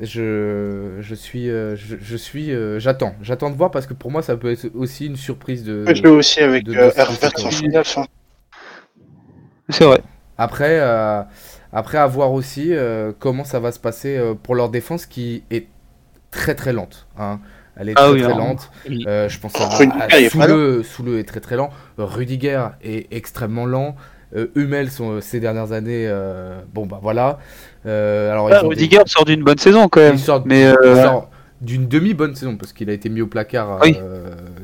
[0.00, 4.10] Je, je suis, euh, je, je suis, euh, j'attends, j'attends de voir parce que pour
[4.12, 5.84] moi ça peut être aussi une surprise de.
[5.88, 7.98] Je jouer aussi avec de- de- euh, de- en neuf.
[7.98, 8.06] Hein.
[9.70, 10.00] C'est vrai.
[10.36, 11.22] Après, euh,
[11.72, 15.42] après à voir aussi euh, comment ça va se passer euh, pour leur défense qui
[15.50, 15.66] est
[16.30, 17.06] très très lente.
[17.18, 17.40] hein.
[17.80, 18.70] Elle est Ah très oui, très lente.
[18.88, 19.04] Oui.
[19.06, 19.68] Euh, je pense à,
[21.18, 21.70] est très très lent.
[21.96, 23.94] Rudiger est extrêmement lent.
[24.36, 27.38] Euh, Hummel sont, ces dernières années, euh, bon bah voilà.
[27.86, 30.14] Euh, alors, des- Rudiger sort d'une bonne saison quand même.
[30.16, 33.26] il sort, mais, il euh, sort d'une demi-bonne saison parce qu'il a été mis au
[33.26, 33.96] placard Oui.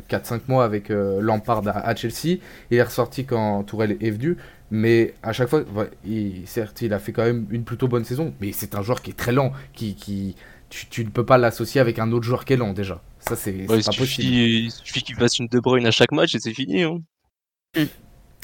[0.08, 2.38] 4-5 mois avec euh, Lampard à, à Chelsea.
[2.70, 4.36] Il est ressorti quand Tourelle est venu.
[4.70, 5.62] Mais à chaque fois,
[6.06, 8.34] il, certes, il a fait quand même une plutôt bonne saison.
[8.40, 9.52] Mais c'est un joueur qui est très lent.
[9.72, 10.36] Qui, qui,
[10.68, 13.00] tu, tu ne peux pas l'associer avec un autre joueur qui est lent déjà.
[13.20, 13.92] Ça, c'est Ouais, pas possible.
[14.06, 16.82] suffit, il suffit qu'il fasse une De Bruyne à chaque match et c'est fini.
[16.82, 16.98] Hein.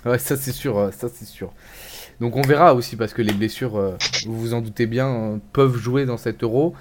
[0.07, 1.53] Ouais, ça c'est sûr, euh, ça c'est sûr.
[2.21, 3.97] Donc on verra aussi parce que les blessures, euh,
[4.27, 6.75] vous vous en doutez bien, euh, peuvent jouer dans cet euro.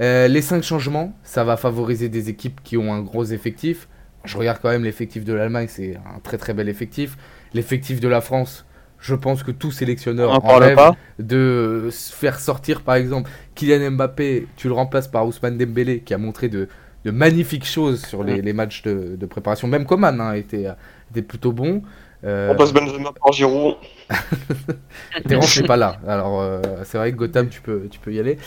[0.00, 3.88] Euh, les 5 changements, ça va favoriser des équipes qui ont un gros effectif.
[4.24, 7.16] Je regarde quand même l'effectif de l'Allemagne, c'est un très très bel effectif.
[7.52, 8.64] L'effectif de la France,
[9.00, 10.96] je pense que tout sélectionneur on en parle rêve pas.
[11.18, 16.18] de faire sortir par exemple Kylian Mbappé, tu le remplaces par Ousmane Dembélé qui a
[16.18, 16.68] montré de,
[17.04, 19.68] de magnifiques choses sur les, les matchs de, de préparation.
[19.68, 20.66] Même Coman hein, était,
[21.10, 21.82] était plutôt bon.
[22.24, 23.76] Euh, On passe Benzema par Giroud.
[25.28, 25.96] Terence n'est pas là.
[26.06, 28.38] Alors euh, c'est vrai que Gotham, tu peux, tu peux y aller.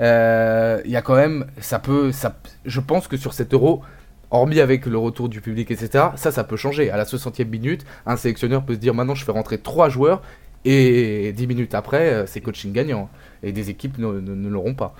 [0.00, 3.82] Euh, Il y a quand même, ça peut, ça, je pense que sur cet euro,
[4.30, 6.90] hormis avec le retour du public, etc., ça, ça peut changer.
[6.90, 10.22] À la 60e minute, un sélectionneur peut se dire maintenant je fais rentrer trois joueurs
[10.64, 13.08] et 10 minutes après, c'est coaching gagnant.
[13.42, 14.94] Et des équipes ne, ne- ne l'auront pas.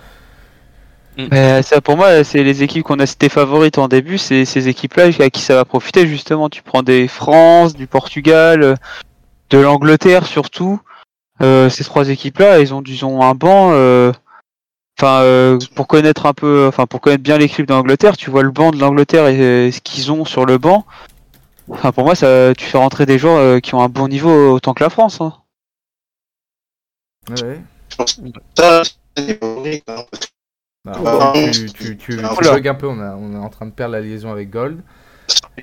[1.16, 4.68] Mais ça, pour moi, c'est les équipes qu'on a citées favorites en début, c'est ces
[4.68, 6.48] équipes-là à qui ça va profiter justement.
[6.50, 8.74] Tu prends des France, du Portugal, euh,
[9.50, 10.80] de l'Angleterre surtout.
[11.42, 13.70] Euh, ces trois équipes-là, ils ont, ils ont un banc.
[13.72, 14.12] euh,
[14.98, 18.50] Enfin, euh, pour connaître un peu, enfin pour connaître bien l'équipe d'Angleterre, tu vois le
[18.50, 20.86] banc de l'Angleterre et euh, ce qu'ils ont sur le banc.
[21.68, 24.54] Enfin, pour moi, ça, tu fais rentrer des joueurs euh, qui ont un bon niveau
[24.54, 25.20] autant que la France.
[25.20, 25.34] Hein.
[27.28, 27.60] Ouais.
[28.56, 30.36] Que
[30.87, 33.93] Bah, tu, tu, tu, bugs un peu, on, a- on est en train de perdre
[33.95, 34.82] la liaison avec Gold.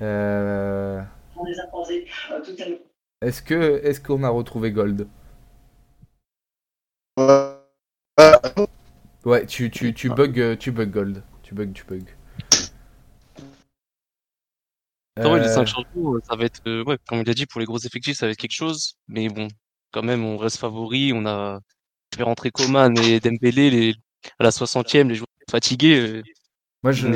[0.01, 1.01] Euh,
[1.37, 2.79] On les a croisés euh, tout à l'heure.
[3.21, 5.07] est-ce que est-ce qu'on a retrouvé Gold?
[7.19, 7.55] Euh,
[8.19, 8.31] euh,
[9.23, 10.09] Ouais, tu, tu, euh, tu
[10.71, 11.23] bugs Gold.
[11.41, 11.99] Tu bugs, tu bugs.
[15.23, 17.33] Non, ouais, les Euh, 5 changements, euh, ça va être, euh, ouais, comme il a
[17.33, 18.95] dit, pour les gros effectifs, ça va être quelque chose.
[19.07, 19.47] Mais bon,
[19.91, 21.13] quand même, on reste favori.
[21.15, 21.61] On a
[22.13, 23.95] fait rentrer Coman et Dembélé les,
[24.39, 25.99] à la 60e, les joueurs fatigués.
[25.99, 26.23] euh,
[26.83, 27.07] Moi, je,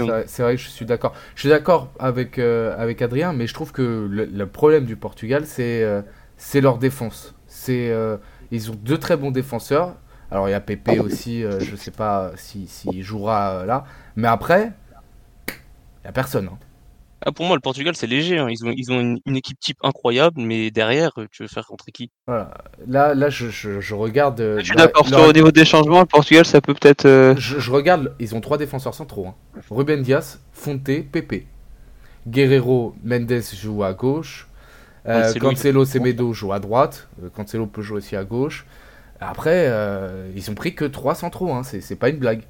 [0.00, 0.12] hein.
[0.26, 1.14] c'est- vrai que je suis d'accord.
[1.34, 4.96] Je suis d'accord avec, euh, avec Adrien, mais je trouve que le, le problème du
[4.96, 6.02] Portugal, c'est euh,
[6.36, 7.34] c'est leur défense.
[7.46, 8.18] C'est euh,
[8.50, 9.96] ils ont deux très bons défenseurs.
[10.30, 13.84] Alors il y a Pepe aussi, je sais pas s'il si, s'il jouera là,
[14.16, 14.72] mais après,
[16.02, 16.48] il y a personne.
[16.52, 16.58] hein.
[17.26, 18.38] Ah, pour moi, le Portugal, c'est léger.
[18.38, 18.48] hein.
[18.50, 21.90] Ils ont, ils ont une, une équipe type incroyable, mais derrière, tu veux faire rentrer
[21.92, 22.10] qui?
[22.26, 22.50] Voilà.
[22.86, 24.40] Là, là, je, je, je regarde.
[24.40, 25.06] euh, Je suis d'accord.
[25.10, 27.06] leur- au niveau des changements, le Portugal, ça peut peut-être.
[27.06, 29.26] euh, Je, je regarde, ils ont trois défenseurs centraux.
[29.28, 29.34] hein.
[29.70, 31.46] Ruben Dias, Fonte, Pepe.
[32.26, 34.48] Guerrero, Mendes joue à gauche.
[35.06, 37.08] Euh, Cancelo, Semedo joue à droite.
[37.22, 38.64] Euh, Cancelo peut jouer aussi à gauche.
[39.20, 41.52] Après, euh, ils ont pris que trois centraux.
[41.52, 41.62] Hein.
[41.62, 42.42] C'est c'est pas une blague.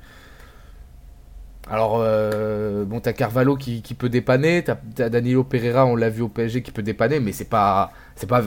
[1.71, 4.63] Alors, euh, bon, t'as Carvalho qui, qui peut dépanner.
[4.65, 7.21] T'as Danilo Pereira, on l'a vu au PSG, qui peut dépanner.
[7.21, 8.43] Mais c'est pas, c'est pas,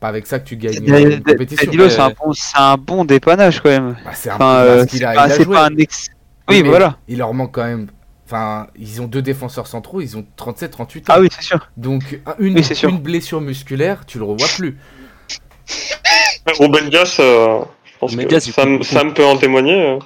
[0.00, 1.64] pas avec ça que tu gagnes euh, une compétition.
[1.66, 3.96] Danilo, c'est un bon, c'est un bon dépannage quand même.
[4.04, 5.54] Bah, c'est un Enfin, peu euh, parce qu'il a, c'est pas- il a c'est joué.
[5.54, 6.08] pas un ex.
[6.48, 6.96] Oui, mais voilà.
[7.06, 7.88] Il leur manque quand même.
[8.26, 11.04] Enfin, ils ont deux défenseurs centraux, ils ont 37-38 ans.
[11.08, 11.70] Ah oui, c'est sûr.
[11.76, 12.88] Donc, un- une, Oui, c'est sûr.
[12.90, 14.76] une blessure musculaire, tu le revois plus.
[16.58, 18.50] Ruben Dias, euh, je pense Ruben que Dias,
[18.82, 19.80] Sam peut en témoigner.
[19.80, 19.98] euh,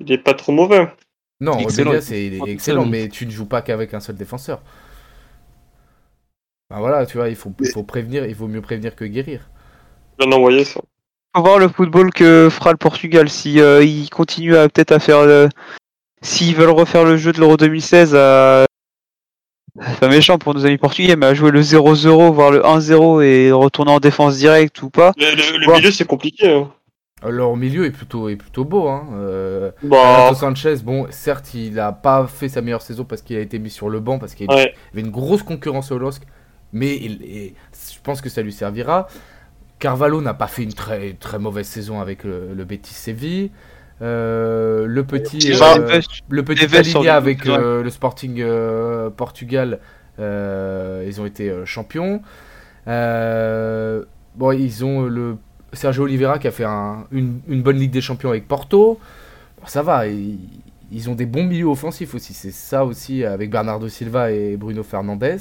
[0.00, 0.88] Il est pas trop mauvais.
[1.42, 2.46] Non, c'est- excellent.
[2.46, 4.62] excellent, mais tu ne joues pas qu'avec un seul défenseur.
[6.70, 7.50] Bah voilà, tu vois, il faut,
[7.82, 9.48] prévenir, il vaut mieux prévenir que guérir.
[10.18, 10.80] Je viens d'envoyer ça.
[11.34, 14.98] Faut voir le football que fera le Portugal si euh, ils continuent à peut-être à
[14.98, 15.48] faire le...
[16.22, 18.64] s'ils veulent refaire le jeu de l'Euro 2016 à
[19.80, 23.22] c'est pas méchant pour nos amis portugais mais à jouer le 0-0 voire le 1-0
[23.22, 25.78] et retourner en défense directe ou pas Le, le- le Ouais.
[25.78, 26.52] milieu, c'est compliqué.
[26.52, 26.70] hein.
[27.28, 28.88] Leur milieu est plutôt, est plutôt beau.
[28.88, 29.06] Hein.
[29.14, 33.36] Euh, Bah, Renato Sanchez, bon, certes, il n'a pas fait sa meilleure saison parce qu'il
[33.36, 34.74] a été mis sur le banc, parce qu'il y ouais.
[34.92, 36.22] avait une grosse concurrence au LOSC,
[36.72, 39.06] mais il- et je pense que ça lui servira.
[39.78, 43.50] Carvalho n'a pas fait une très, très mauvaise saison avec le, le Betis Séville.
[44.00, 45.76] Euh, le petit, Silva.
[45.76, 49.78] euh, le petit le- avec euh, le Sporting euh, Portugal,
[50.18, 52.20] euh, ils ont été euh, champions.
[52.88, 54.04] Euh,
[54.34, 55.36] bon, ils ont le
[55.72, 58.98] Sergio Oliveira qui a fait un- une, une bonne Ligue des Champions avec Porto.
[59.60, 60.38] Bon, ça va, ils,
[60.90, 62.34] ils ont des bons milieux offensifs aussi.
[62.34, 65.38] C'est ça aussi avec Bernardo Silva et Bruno Fernandes.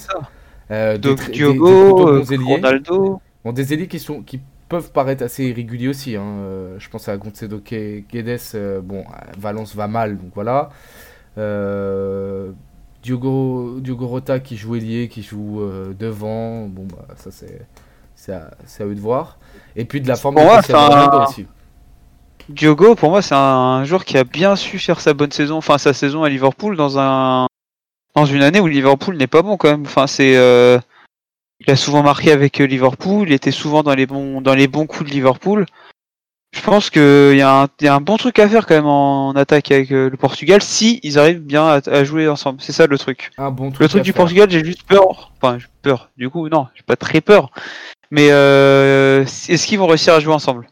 [0.72, 2.46] Euh, Donc des- Diogo, euh, bons.
[2.46, 6.16] Ronaldo Bon, des ailiers qui, sont, qui peuvent paraître assez irréguliers aussi.
[6.16, 6.24] hein.
[6.24, 8.40] Euh, je pense à Gue- Guedes.
[8.56, 9.04] euh, bon,
[9.38, 10.70] Valence va mal, donc voilà.
[11.38, 12.52] Euh,
[13.04, 15.62] Diogo, Diogo Rota qui joue ailier, qui joue
[15.98, 16.68] devant.
[16.68, 17.62] Bon, bah, ça c'est.
[18.16, 19.40] C'est à, c'est à eux de voir.
[19.76, 21.46] Et puis de la forme Pour de moi, Ronaldo aussi.
[22.50, 25.78] Diogo, pour moi, c'est un joueur qui a bien su faire sa bonne saison, enfin
[25.78, 27.48] sa saison à Liverpool dans un
[28.16, 29.84] dans une année où Liverpool n'est pas bon quand même.
[29.86, 30.78] Enfin, c'est euh,
[31.62, 34.68] il a souvent marqué avec euh, Liverpool, il était souvent dans les bons dans les
[34.68, 35.66] bons coups de Liverpool.
[36.54, 39.32] Je pense qu'il y, un- y a un bon truc à faire quand même en
[39.32, 42.60] attaque avec euh, le Portugal si ils arrivent bien à, à jouer ensemble.
[42.62, 43.32] C'est ça le truc.
[43.38, 43.80] Un bon truc.
[43.80, 44.18] Le truc du faire.
[44.24, 45.32] Portugal, j'ai juste peur.
[45.42, 46.10] Enfin, j'ai peur.
[46.18, 47.52] Du coup, non, j'ai pas très peur.
[48.12, 50.68] Mais euh, est-ce qu'ils vont réussir à jouer ensemble?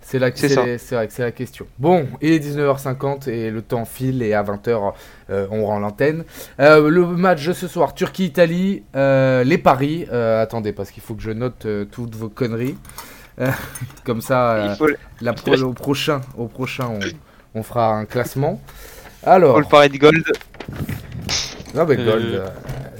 [0.00, 0.64] C'est la- C'est c'est ça.
[0.64, 1.66] les- c'est vrai que c'est la question.
[1.78, 4.94] Bon, il est 19h50 et le temps file et à 20h
[5.30, 6.24] euh, on rend l'antenne.
[6.60, 10.06] Euh, le match de ce soir, Turquie-Italie, euh, les paris.
[10.12, 12.76] Euh, attendez, parce qu'il faut que je note euh, toutes vos conneries.
[14.04, 14.88] Comme ça, euh, Il faut,
[15.20, 16.88] la pro- au prochain, au prochain
[17.54, 18.60] on, on fera un classement.
[19.24, 20.24] Alors, faut le pari de Gold.
[21.74, 22.48] non mais Euh, Gold, euh,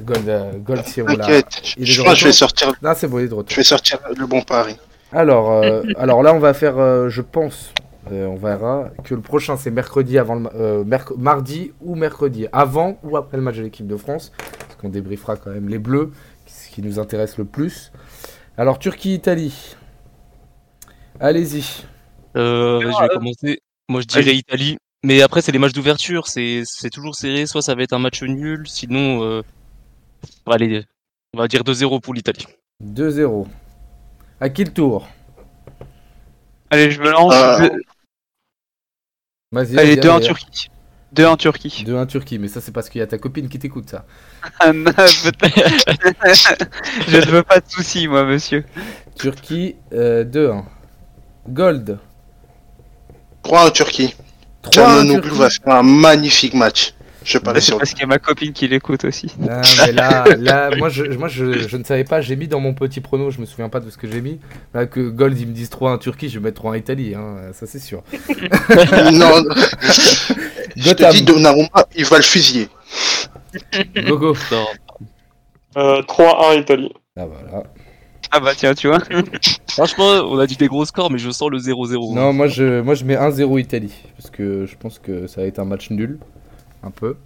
[0.06, 3.50] Gold, Gold je que vais sortir, Non, c'est bon, il est de retour.
[3.50, 4.76] je vais sortir le bon pari.
[5.12, 7.72] Alors, euh, alors là, on va faire, euh, je pense,
[8.12, 10.84] euh, on verra que le prochain c'est mercredi avant le, euh,
[11.18, 15.36] mardi ou mercredi avant ou après le match de l'équipe de France, parce qu'on débriefera
[15.36, 16.12] quand même les Bleus,
[16.46, 17.90] ce qui nous intéresse le plus.
[18.56, 19.74] Alors Turquie-Italie,
[21.18, 21.84] allez-y.
[22.36, 23.60] Euh, je vais commencer.
[23.88, 24.76] Moi, je dirais Italie.
[25.02, 26.26] Mais après, c'est les matchs d'ouverture.
[26.26, 27.46] C'est c'est toujours serré.
[27.46, 28.64] Soit ça va être un match nul.
[28.66, 29.42] Sinon, euh...
[30.52, 30.84] allez,
[31.34, 32.46] on va dire 2-0 pour l'Italie.
[32.82, 33.46] 2-0.
[34.40, 35.06] À qui le tour?
[36.70, 37.34] Allez, je me lance.
[37.34, 37.80] Euh, Deux-
[39.52, 39.78] Vas-y.
[39.78, 40.26] Allez, vas-y, 2 en allez.
[40.26, 40.70] Turquie.
[41.12, 41.84] 2 en Turquie.
[41.86, 44.04] 2-1 Turquie, mais ça c'est parce qu'il y a ta copine qui t'écoute ça.
[44.60, 45.30] Ah, non, je
[47.16, 48.64] ne veux pas de soucis, moi, monsieur.
[49.16, 50.64] Turquie, euh, 2-1.
[51.48, 51.98] Gold.
[53.42, 54.14] 3 en Turquie.
[54.62, 56.92] 3 Tchernobyl va faire un magnifique match.
[57.26, 59.34] Je C'est sur parce qu'il y a ma copine qui l'écoute aussi.
[59.50, 62.60] Ah, mais là, là, moi, je, moi je, je ne savais pas, j'ai mis dans
[62.60, 64.38] mon petit prono, je me souviens pas de ce que j'ai mis.
[64.72, 67.16] Là, que Gold, ils me disent 3 en Turquie, je vais mettre 3 en Italie,
[67.16, 68.04] hein, ça c'est sûr.
[68.12, 69.42] non,
[70.76, 72.68] je te dis, Donnarumma, il va le fusiller.
[74.06, 74.36] Gogo.
[74.52, 74.66] Non.
[75.78, 76.92] Euh, 3-1 Italie.
[77.16, 77.64] Ah voilà.
[78.30, 79.00] Ah bah tiens, tu vois.
[79.68, 82.14] Franchement, on a dit des gros scores, mais je sens le 0-0.
[82.14, 85.46] Non, moi je, moi je mets 1-0 Italie, parce que je pense que ça va
[85.48, 86.20] être un match nul,
[86.82, 87.16] un peu.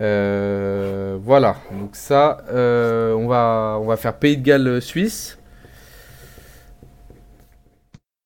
[0.00, 5.36] Euh, voilà, donc ça, euh, on, va, on va faire Pays de Galles euh, Suisse.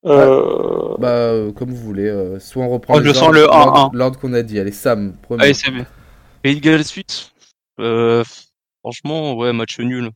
[0.07, 3.91] Euh, Bah, euh, comme vous voulez, euh, soit on reprend Oh, je sens le 1-1.
[3.95, 4.59] l'ordre qu'on a dit.
[4.61, 5.43] Allez, Sam, premier.
[5.45, 5.87] Allez, mieux.
[6.43, 7.33] Pays de Galles suite.
[7.81, 8.23] Euh,
[8.83, 10.11] franchement, ouais, match nul.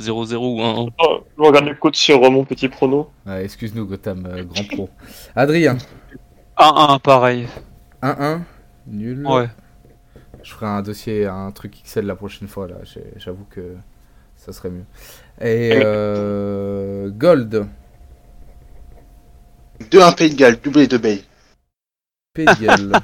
[0.00, 0.90] 0-0 ou 1-1.
[1.00, 3.10] oh, je regarde les codes sur mon petit prono.
[3.26, 4.88] Ah, Excuse-nous, Gotham, euh, grand pro.
[5.34, 5.76] Adrien,
[6.56, 7.48] 1-1, pareil.
[8.00, 8.42] 1-1,
[8.90, 9.26] nul.
[9.26, 9.48] Ouais.
[10.42, 12.76] Je ferai un dossier, un truc XL la prochaine fois, là.
[13.16, 13.74] J'avoue que
[14.36, 14.84] ça serait mieux.
[15.40, 17.66] Et euh, Gold,
[19.90, 21.22] 2-1 Pays de Galles, doublé de Bay.
[22.34, 22.92] Pays de Galles.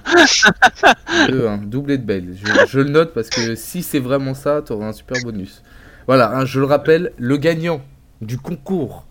[1.29, 2.35] 2-1, doublé de Bale.
[2.35, 5.63] Je, je le note parce que si c'est vraiment ça, t'auras un super bonus.
[6.07, 7.81] Voilà, hein, je le rappelle, le gagnant
[8.21, 9.07] du concours.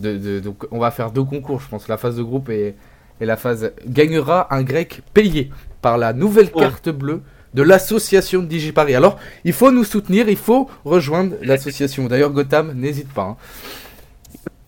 [0.00, 2.74] De, de- donc on va faire deux concours, je pense, la phase de groupe et,
[3.20, 5.50] et la phase gagnera un grec payé
[5.82, 7.22] par la nouvelle carte bleue
[7.54, 8.94] de l'association de DigiParis.
[8.94, 12.06] Alors, il faut nous soutenir, il faut rejoindre l'association.
[12.06, 13.36] D'ailleurs, Gotham, n'hésite pas.
[13.36, 13.36] hein.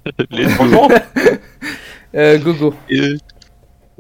[0.30, 0.46] Les
[2.14, 3.18] Euh, Gogo, deux.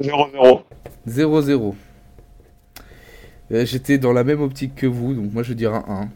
[0.00, 0.62] 0-0.
[1.08, 1.74] 0-0.
[3.52, 6.08] Euh, J'étais dans la même optique que vous, donc moi je dirais un 1.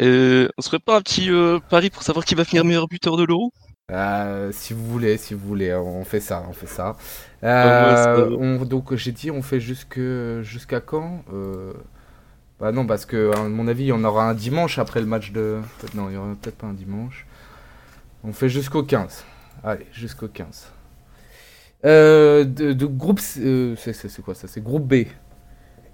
[0.00, 3.16] Euh, on serait pas un petit euh, pari pour savoir qui va finir meilleur buteur
[3.16, 3.52] de l'euro?
[3.92, 6.96] Euh, si vous voulez, si vous voulez, on fait ça, on fait ça.
[7.42, 7.46] Ça
[8.16, 10.00] Euh, on- donc j'ai dit, on fait jusque
[10.42, 11.72] jusqu'à quand Euh,
[12.60, 15.06] Bah non, parce que à mon avis, il y en aura un dimanche après le
[15.06, 15.60] match de.
[15.94, 17.26] Non, il y aura peut-être pas un dimanche.
[18.24, 19.24] On fait jusqu'au 15.
[19.64, 20.68] Allez, jusqu'au 15.
[21.84, 24.48] Euh, de, de groupe, c'est quoi ça?
[24.48, 25.06] C'est groupe B.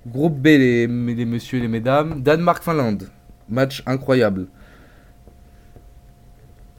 [0.07, 2.23] Groupe B, les, les messieurs et les mesdames.
[2.23, 3.11] Danemark-Finlande.
[3.49, 4.47] Match incroyable.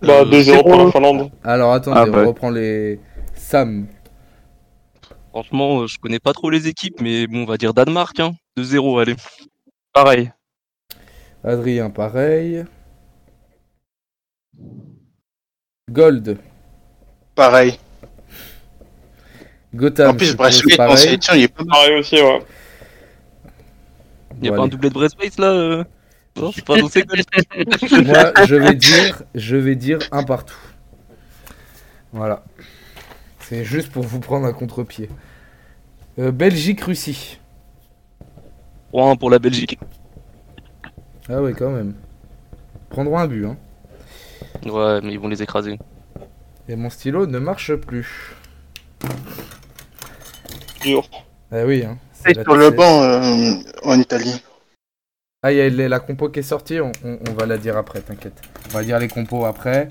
[0.01, 1.31] Bah, Euh, 2-0 pour c'est la Finlande.
[1.43, 2.99] Alors attendez, Ah on reprend les.
[3.35, 3.87] Sam,
[5.29, 8.31] Franchement, euh, je connais pas trop les équipes, mais bon, on va dire Danemark, hein.
[8.57, 9.15] 2-0, allez.
[9.93, 10.31] Pareil.
[11.43, 12.65] Adrien, pareil.
[15.89, 16.37] Gold,
[17.35, 17.79] Pareil.
[19.73, 20.97] Gotham, en plus, suppose en pareil.
[20.97, 21.63] sélection, il est pas.
[21.63, 22.39] Pareil aussi, ouais.
[24.41, 25.83] Y a Bon, pas un doublé de Breastplate là euh
[26.35, 27.21] Non, c'est pas dans ces goals.
[28.05, 30.57] Moi, je vais dire, je vais dire un partout.
[32.13, 32.43] Voilà.
[33.39, 35.09] C'est juste pour vous prendre un contre-pied.
[36.19, 37.39] Euh, Belgique-Russie.
[38.93, 39.79] 3-1 pour la Belgique.
[41.29, 41.95] Ah ouais, quand même.
[42.89, 43.57] Prendront un but, hein.
[44.65, 45.79] Ouais, mais ils vont les écraser.
[46.67, 48.35] Et mon stylo ne marche plus.
[50.81, 51.07] Dur.
[51.51, 51.97] Ah oui, hein.
[52.13, 53.53] C'est sur le banc euh,
[53.83, 54.41] en Italie.
[55.43, 57.57] Ah, il y a la la compo qui est sortie, on, on- on va la
[57.57, 58.39] dire après, t'inquiète.
[58.69, 59.89] On va dire les compos après.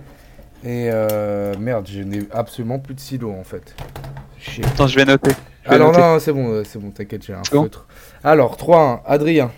[0.63, 3.75] Et euh, merde, je n'ai absolument plus de silo en fait.
[4.39, 4.65] Chier.
[4.65, 5.33] Attends, je vais noter.
[5.65, 6.01] Je vais Alors noter.
[6.01, 7.65] non, c'est bon, euh, c'est bon, t'inquiète, j'ai un Bon.
[7.65, 7.89] feutre.
[8.23, 9.51] Alors, 3-1, Adrien.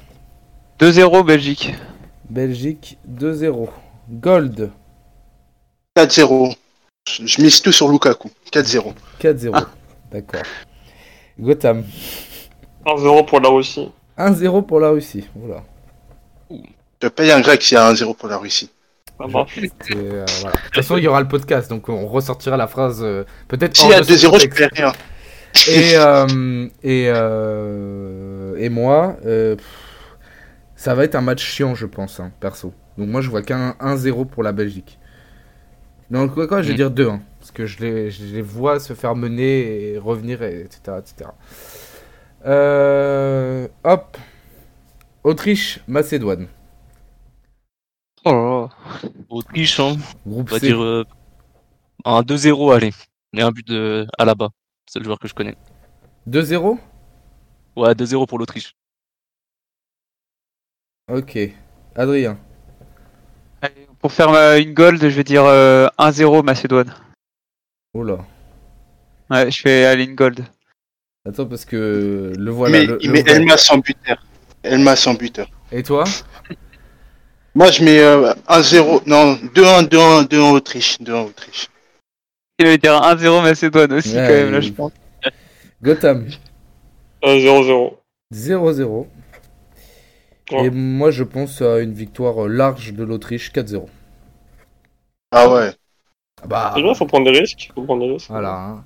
[0.80, 1.74] 2-0 Belgique.
[2.30, 3.68] Belgique 2-0.
[4.09, 4.70] Gold
[5.95, 6.57] 4-0.
[7.07, 8.30] Je je mise tout sur Lukaku.
[8.51, 8.95] 4-0.
[9.20, 9.51] 4-0.
[9.53, 9.66] Ah.
[10.11, 10.40] D'accord.
[11.38, 11.84] Gotham
[12.86, 13.93] 1-0 pour la Russie.
[14.16, 15.28] 1-0 pour la Russie.
[15.36, 15.62] Oula.
[17.03, 18.70] Je paye un grec s'il y a un 0 pour la Russie.
[19.28, 19.59] Marche.
[19.61, 20.57] C'est, euh, voilà.
[20.57, 23.76] De toute façon, il y aura le podcast, donc on ressortira la phrase euh, peut-être.
[23.76, 24.92] S'il y a de son 2-0, je paye rien.
[25.68, 29.66] Et, euh, et, euh, et moi, euh, pff,
[30.74, 32.72] ça va être un match chiant, je pense, hein, perso.
[32.98, 34.98] Donc moi, je vois qu'un 1-0 pour la Belgique.
[36.11, 36.76] Non, quoi, quoi, je vais Mm.
[36.76, 37.20] dire 2-1.
[37.38, 40.96] Parce que je les, je les vois se faire mener et revenir, et etc.
[40.98, 41.30] etc.
[42.46, 44.16] Euh, hop.
[45.25, 46.49] Autriche, Macédoine.
[48.25, 49.09] Oh là là.
[49.29, 49.97] Autriche, hein.
[50.27, 50.66] Groupe On va C.
[50.66, 51.05] dire euh,
[52.05, 52.93] un 2-0, allez.
[53.37, 54.51] Et un but de à la bas.
[54.89, 55.57] C'est le joueur que je connais.
[56.29, 56.79] 2-0
[57.77, 58.75] Ouais, 2-0 pour l'Autriche.
[61.11, 61.39] Ok.
[61.95, 62.39] Adrien.
[63.61, 66.95] Allez, Pour faire euh, une gold, je vais dire euh, 1-0 Macédoine.
[67.95, 68.18] Oh là.
[69.31, 70.45] Ouais, je fais aller une gold.
[71.27, 72.73] Attends, parce que le voilà.
[72.81, 73.37] mais le- il le met voilà.
[73.39, 74.23] Elma sans buteur.
[74.62, 75.48] Elma sans buteur.
[75.70, 76.04] Et toi
[77.54, 79.02] Moi, je mets euh, 1-0.
[79.06, 80.98] Non, 2-1, 2-1, 2-1 Autriche.
[81.00, 81.68] 2-1 Autriche.
[82.58, 84.92] Il va dire 1-0 Macédoine aussi Ouais, quand même là je pense.
[85.82, 86.28] Gotham.
[87.22, 87.94] 1-0-0.
[88.32, 89.06] 0-0.
[90.52, 90.64] Ouais.
[90.66, 93.86] Et moi, je pense à une victoire large de l'Autriche 4-0.
[95.32, 95.72] Ah ouais.
[96.42, 97.70] Ah Bah, C'est bien, faut prendre des risques.
[97.74, 98.28] Faut prendre des risques.
[98.30, 98.54] voilà.
[98.54, 98.84] hein.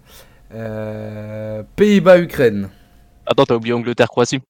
[0.54, 2.70] Euh, Pays-Bas-Ukraine.
[3.26, 4.40] Attends, t'as oublié Angleterre-Croatie.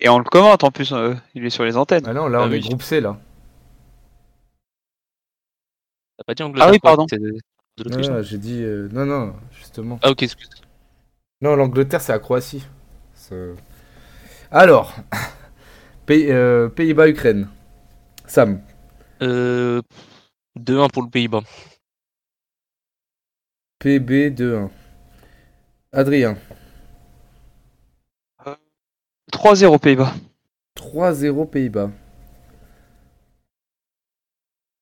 [0.00, 2.04] Et on le commente en plus, euh, il est sur les antennes.
[2.06, 2.60] Ah non, là, Ah on est oui.
[2.60, 3.18] groupe C, là.
[6.16, 7.06] T'as pas dit Angleterre oui, pardon.
[7.08, 7.38] c'est de
[7.78, 8.62] l'Autriche, Non, non j'ai dit...
[8.62, 9.98] euh, non, non, justement.
[10.02, 10.48] Ah ok, excuse.
[11.40, 12.64] Non, l'Angleterre, c'est la Croatie.
[13.14, 13.54] C'est-
[14.50, 14.94] Alors,
[16.06, 17.48] Pays- euh, Pays-Bas-Ukraine.
[18.26, 18.60] Sam.
[19.22, 19.80] Euh,
[20.56, 21.42] 2-1 pour le Pays-Bas.
[23.78, 24.70] PB 2-1.
[25.92, 26.36] Adrien.
[29.34, 30.14] 3-0 Pays-Bas.
[30.76, 31.90] 3-0 Pays-Bas.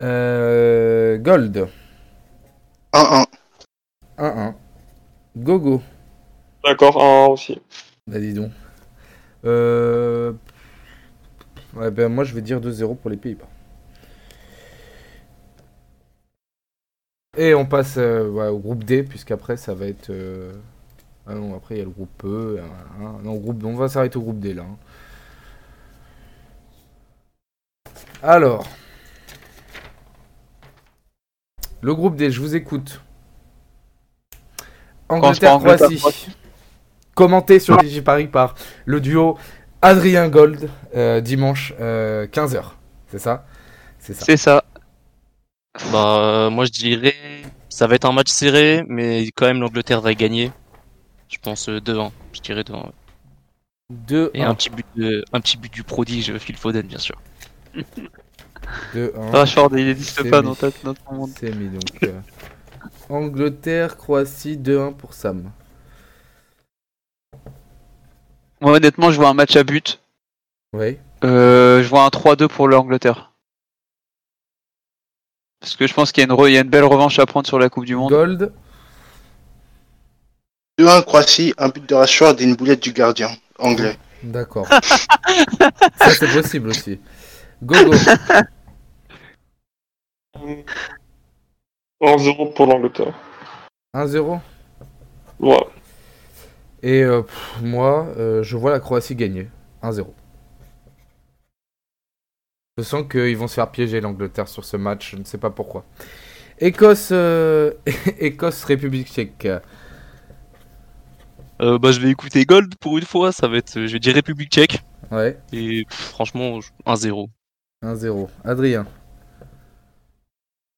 [0.03, 1.68] Euh, Gold.
[2.92, 3.26] 1-1.
[4.18, 4.55] 1-1.
[5.36, 5.80] Gogo.
[6.64, 7.61] D'accord, 1 aussi.
[8.07, 8.53] Bah dis donc.
[9.44, 10.32] Euh...
[11.74, 13.48] Ouais, ben moi je vais dire 2-0 pour les Pays-Bas.
[17.36, 20.11] Et on passe euh, ouais, au groupe D, puisqu'après ça va être...
[20.11, 20.53] euh,
[21.27, 22.61] Ah non, après il y a le groupe E.
[22.62, 22.66] hein,
[23.01, 23.18] hein.
[23.23, 23.62] Non, groupe...
[23.64, 24.62] on va s'arrêter au groupe D là.
[24.62, 24.77] hein.
[28.23, 28.66] Alors...
[31.81, 33.01] Le groupe D, je vous écoute.
[35.09, 36.01] Angleterre-Croatie.
[37.14, 38.55] Commenté sur Paris par
[38.85, 39.37] le duo
[39.83, 42.62] Adrien Gold euh, dimanche 15h.
[43.09, 43.45] C'est ça?
[43.99, 44.25] C'est ça.
[44.25, 44.64] C'est ça.
[45.91, 47.14] Bah, euh, moi je dirais,
[47.68, 50.53] ça va être un match serré, mais quand même l'Angleterre va gagner.
[51.33, 52.11] Je pense euh, 2-1.
[52.33, 52.72] Je dirais 2-1.
[52.85, 52.93] ouais.
[53.91, 57.16] 2 Et un petit but de, un petit but du prodige Phil Foden, bien sûr.
[58.95, 59.30] 2 1.
[59.30, 60.49] Rashford, il n'existe pas mis.
[60.49, 61.30] dans ta- ton monde.
[61.39, 62.03] C'est mis donc.
[62.05, 62.20] euh,
[63.09, 65.51] Angleterre, Croatie 2-1 pour Sam.
[68.61, 70.01] Moi honnêtement, je vois un match à but.
[70.72, 70.99] Oui.
[71.24, 73.33] Euh, je vois un 3-2 pour l'Angleterre.
[75.61, 77.18] Parce que je pense qu'il y, a une re- il y a une belle revanche
[77.18, 78.11] à prendre sur la Coupe du Monde.
[78.11, 78.53] Gold.
[80.83, 83.28] 2-1 Croatie, un but de Rashford et une boulette du gardien
[83.61, 83.97] anglais.
[84.24, 84.66] D'accord.
[84.68, 86.99] ça c'est possible aussi.
[87.62, 87.93] Gogo.
[92.03, 93.14] 1-0 pour l'Angleterre.
[93.95, 94.41] 1-0.
[95.39, 95.57] Ouais.
[96.83, 99.49] Et euh, pff, moi, euh, je vois la Croatie gagner.
[99.85, 100.05] 1-0.
[102.76, 105.51] Je sens qu'ils vont se faire piéger l'Angleterre sur ce match, je ne sais pas
[105.51, 105.85] pourquoi.
[106.59, 107.72] Écosse, euh,
[108.18, 109.47] Écosse, République tchèque.
[111.63, 113.33] Euh, bah, je vais écouter Gold pour une fois.
[113.33, 114.83] Ça va être, je vais dire République Tchèque.
[115.11, 117.29] Ouais, Et pff, franchement, je- 1-0.
[117.83, 118.29] 1-0.
[118.45, 118.87] Adrien.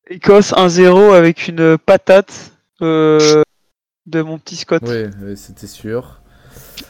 [0.09, 3.43] Écosse 1-0 avec une patate euh,
[4.07, 4.83] de mon petit Scott.
[4.87, 6.21] Oui, oui, c'était sûr.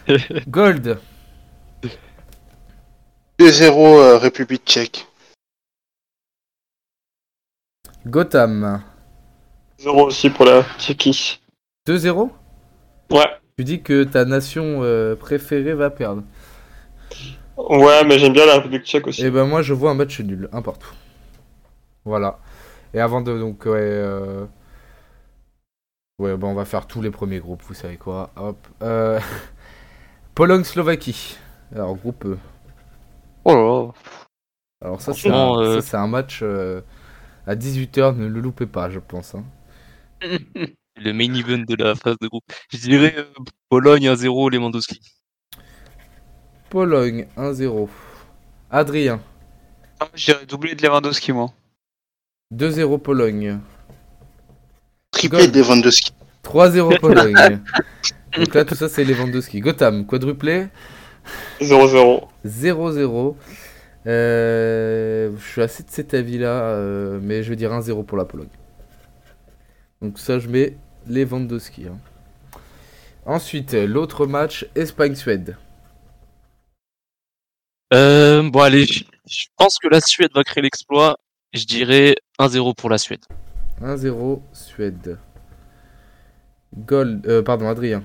[0.48, 0.98] Gold.
[3.38, 5.06] 2-0 euh, République tchèque.
[8.06, 8.82] Gotham.
[9.78, 11.40] 0 aussi pour la Tchéquie.
[11.86, 12.30] 2-0
[13.10, 13.26] Ouais.
[13.56, 16.22] Tu dis que ta nation euh, préférée va perdre.
[17.56, 19.24] Ouais, mais j'aime bien la République tchèque aussi.
[19.24, 20.92] Et ben moi je vois un match nul, un partout.
[22.04, 22.40] Voilà.
[22.92, 24.44] Et avant de donc ouais euh...
[26.18, 28.32] ouais bah on va faire tous les premiers groupes, vous savez quoi.
[28.36, 28.56] Hop.
[28.82, 29.20] Euh...
[30.34, 31.36] Pologne Slovaquie.
[31.74, 32.38] Alors groupe E.
[33.44, 33.92] Oh là là.
[34.84, 36.80] Alors ça c'est un, euh, match euh,
[37.46, 39.36] à 18h, ne le loupez pas je pense.
[39.36, 39.44] hein.
[40.96, 42.44] Le main event de la phase de groupe.
[42.72, 43.24] Je dirais euh,
[43.68, 45.00] Pologne 1-0 Lewandowski.
[46.70, 47.88] Pologne 1-0.
[48.70, 49.20] Adrien
[49.98, 51.52] Ah, Je dirais doublé de Lewandowski, moi.
[52.54, 53.58] 2-0 Pologne.
[55.10, 56.12] Triplé de Lewandowski.
[56.44, 57.60] 3-0 Pologne.
[58.38, 59.60] donc là tout ça c'est Lewandowski.
[59.60, 60.68] Gotham quadruplé
[61.60, 62.28] 0-0.
[62.46, 63.36] 0-0.
[64.06, 68.26] Euh, je suis assez de cet avis-là, euh, mais je vais dire 1-0 pour la
[68.26, 68.48] Pologne.
[70.02, 70.76] Donc ça, je mets
[71.06, 71.86] Lewandowski.
[71.88, 71.98] hein.
[73.26, 75.56] Ensuite, l'autre match, Espagne-Suède.
[77.92, 81.16] Euh, bon allez, je je pense que la Suède va créer l'exploit.
[81.54, 83.24] Je dirais 1-0 pour la Suède.
[83.80, 85.18] 1-0 Suède.
[86.76, 88.02] Gold, euh, pardon, Adrien.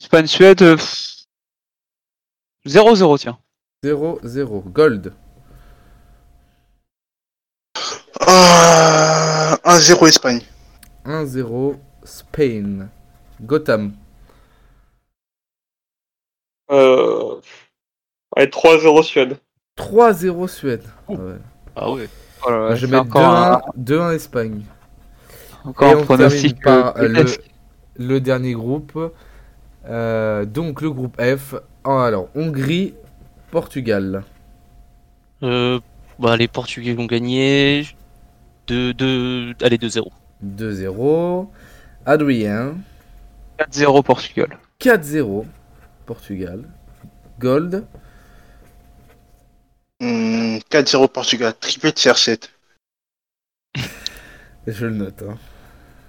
[0.00, 0.62] Espagne-Suède.
[0.62, 1.24] euh, pff,
[2.66, 3.38] 0-0, tiens.
[3.82, 4.62] 0-0.
[4.70, 5.12] Gold.
[8.20, 10.40] Ah, 1-0 Espagne.
[11.04, 12.88] 1-0 Spain.
[13.40, 13.92] Gotham.
[16.70, 17.40] Euh...
[18.36, 19.36] Allez, 3-0 Suède.
[19.78, 20.82] 3-0 Suède.
[21.08, 21.34] Ah ouais.
[21.76, 22.08] Ah ouais.
[22.46, 24.62] Oh là là, je vais mettre encore un, 2-1 2-1 Espagne.
[25.64, 27.24] encore Et un on termine par, euh, euh,
[27.96, 29.12] le, dernier groupe.
[29.88, 31.54] Euh, donc le groupe F.
[31.84, 32.94] Oh, alors, Hongrie,
[33.50, 34.24] Portugal.
[35.42, 35.80] Euh,
[36.18, 37.86] bah les Portugais vont gagner.
[38.68, 40.08] 2 2 allez 2-0.
[40.44, 41.48] 2-0.
[42.06, 42.76] Adrien.
[43.58, 44.58] 4-0 Portugal.
[44.80, 45.44] 4-0.
[46.06, 46.64] Portugal.
[47.40, 47.84] Gold.
[50.00, 51.54] Hmm, 4-0 Portugal.
[51.58, 52.48] Triplé de CR7.
[54.66, 55.22] Je le note.
[55.28, 55.38] hein.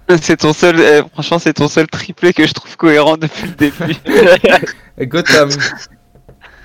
[0.22, 3.52] C'est ton seul, eh, franchement, c'est ton seul triplé que je trouve cohérent depuis le
[3.54, 3.94] début.
[5.06, 5.48] Gotham.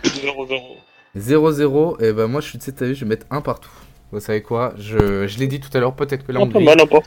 [0.03, 0.77] 0-0.
[1.15, 2.03] 0-0.
[2.03, 3.69] Et ben moi, je suis de cet avis, je vais mettre un partout.
[4.15, 6.59] Vous savez quoi Je, je l'ai dit tout à l'heure, peut-être que là, on pas
[6.61, 7.05] mal, n'importe.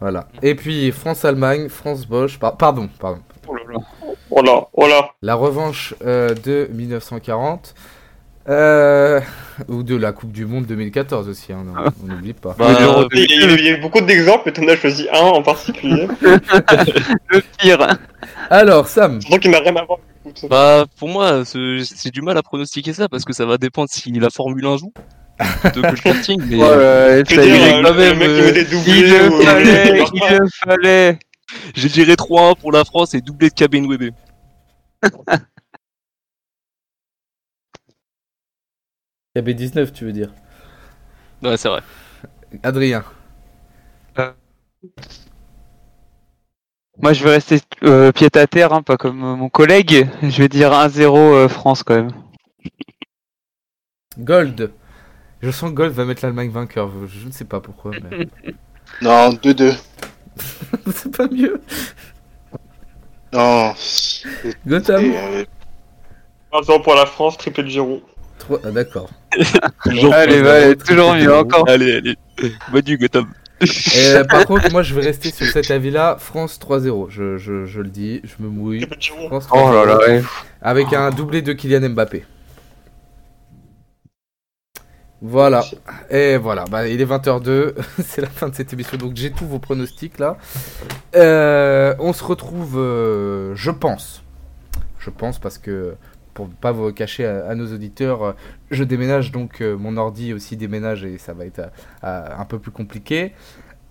[0.00, 0.26] Voilà.
[0.42, 2.38] Et puis France-Allemagne, France-Bosch.
[2.40, 3.20] par- Pardon, pardon.
[3.46, 3.78] oh là là.
[4.30, 5.10] Voilà, voilà.
[5.22, 7.74] La revanche euh, de 1940.
[8.48, 9.20] Euh,
[9.68, 12.56] ou de la Coupe du Monde 2014 aussi, hein, non, on n'oublie pas.
[12.58, 15.20] Bah, euh, Il y, a, il y a beaucoup d'exemples, mais t'en as choisi un
[15.20, 16.08] en particulier.
[16.22, 17.86] Le pire.
[18.48, 19.98] Alors, Sam, Donc il n'a rien à voir.
[20.48, 23.88] Bah, pour moi, ce- c'est du mal à pronostiquer ça parce que ça va dépendre
[23.90, 24.92] si la Formule 1 joue
[25.60, 26.40] plutôt que le karting.
[26.46, 29.10] Mais ça veux y dire, est, euh, quand le même, mec qui euh, des Il
[29.10, 29.42] le ou...
[29.42, 31.18] fallait, il le fallait.
[31.74, 34.12] je dirais 3-1 pour la France et doublé de Cabine Webe.
[39.36, 40.32] KB19, tu veux dire?
[41.42, 41.82] Ouais, c'est vrai.
[42.62, 43.04] Adrien,
[47.02, 50.06] Moi, je vais rester euh, pied à terre, hein, pas comme euh, mon collègue.
[50.22, 52.10] Je vais dire 1-0 euh, France quand même.
[54.18, 54.72] Gold.
[55.42, 56.90] Je sens que Gold va mettre l'Allemagne vainqueur.
[57.08, 58.28] Je ne sais pas pourquoi, mais
[59.02, 59.74] Non, 2-2.
[60.94, 61.60] c'est pas mieux.
[63.32, 63.72] Non.
[64.66, 65.04] Gotham.
[65.04, 65.44] Et, euh,
[66.52, 67.70] 1-0 pour la France, triplé de.
[68.38, 69.08] Trois- Ah, d'accord.
[69.84, 71.68] Toujours Allez, bah, allez, toujours mieux, encore.
[71.68, 72.16] Allez, allez.
[72.72, 73.26] Manu Gotham.
[73.60, 76.16] Et, par contre, moi, je vais rester sur cet avis-là.
[76.18, 77.08] France 3-0.
[77.10, 78.80] Je, je, je le dis, je me mouille.
[78.80, 79.26] Triplé de Giroud.
[79.28, 79.86] France Oh là 3-0.
[79.86, 80.22] là, ouais.
[80.62, 82.24] Avec un doublé de Kylian Mbappé.
[85.22, 85.62] Voilà.
[86.08, 89.46] Et voilà, bah, il est 20h02, c'est la fin de cette émission, donc j'ai tous
[89.46, 90.38] vos pronostics là.
[91.14, 94.22] Euh, on se retrouve, euh, je pense,
[94.98, 95.94] je pense parce que
[96.32, 98.32] pour ne pas vous cacher à, à nos auditeurs, euh,
[98.70, 101.70] je déménage donc euh, mon ordi aussi déménage et ça va être
[102.02, 103.32] un peu plus compliqué.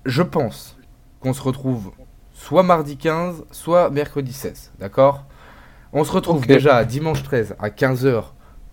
[0.06, 0.78] Je pense
[1.20, 1.92] qu'on se retrouve
[2.34, 5.26] soit mardi 15, soit mercredi 16, d'accord?
[5.94, 8.24] On se retrouve déjà dimanche 13 à 15h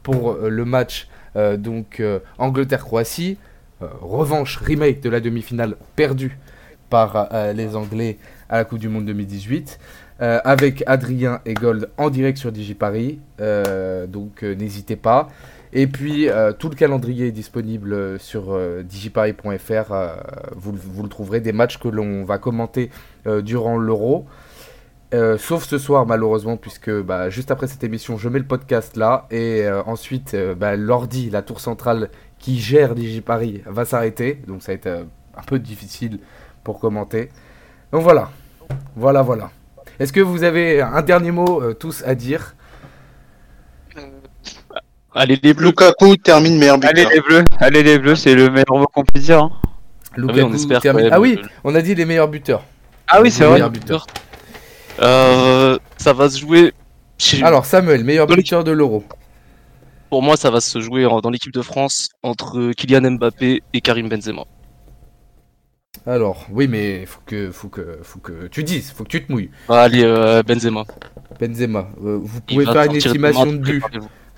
[0.03, 1.09] pour le match
[1.57, 3.37] donc euh, Angleterre-Croatie,
[3.83, 6.39] euh, revanche remake de la demi-finale perdue
[6.91, 8.17] par euh, les Anglais
[8.49, 9.79] à la Coupe du Monde 2018.
[10.23, 15.29] euh, avec Adrien et Gold en direct sur DigiParis, euh, donc euh, n'hésitez pas.
[15.75, 20.17] Et puis euh, tout le calendrier est disponible euh, sur euh, digiparis.fr, euh,
[20.57, 20.73] vous,
[21.03, 22.89] le- trouverez, des matchs que l'on va commenter
[23.27, 24.25] euh, durant l'Euro.
[25.15, 28.97] Euh, sauf ce soir malheureusement puisque bah, juste après cette émission je mets le podcast
[28.97, 34.43] là et euh, ensuite euh, bah, l'ordi, la tour centrale qui gère DigiParis va s'arrêter,
[34.49, 35.05] donc ça va être euh,
[35.37, 36.19] un peu difficile
[36.65, 37.29] pour commenter.
[37.93, 38.31] Donc voilà,
[38.97, 39.51] voilà, voilà.
[40.01, 42.57] Est-ce que vous avez un dernier mot euh, tous à dire?
[45.15, 45.69] Allez, les bleus.
[45.69, 46.91] Lukaku termine meilleur buteur.
[46.91, 49.39] Allez les bleus, allez les bleus, c'est le meilleur mot qu'on puisse dire.
[49.45, 49.53] hein.
[50.17, 52.65] Lukaku on espère termine- Ah oui, on a dit les meilleurs buteurs.
[53.09, 53.71] Ah oui, c'est vrai.
[53.71, 54.05] buteur.
[55.01, 56.73] Euh, ça va se jouer.
[57.19, 59.05] chez- Alors Samuel, meilleur buteur de l'Euro.
[60.11, 63.81] Pour moi, ça va se jouer en- dans l'équipe de France entre Kylian Mbappé et
[63.81, 64.45] Karim Benzema.
[66.07, 69.33] Alors, oui, mais faut que, faut que, faut que tu dises, faut que tu te
[69.33, 69.51] mouilles.
[69.69, 70.85] Ah, Allez, euh, Benzema.
[71.41, 73.83] Benzema, euh, vous pouvez faire une estimation de but.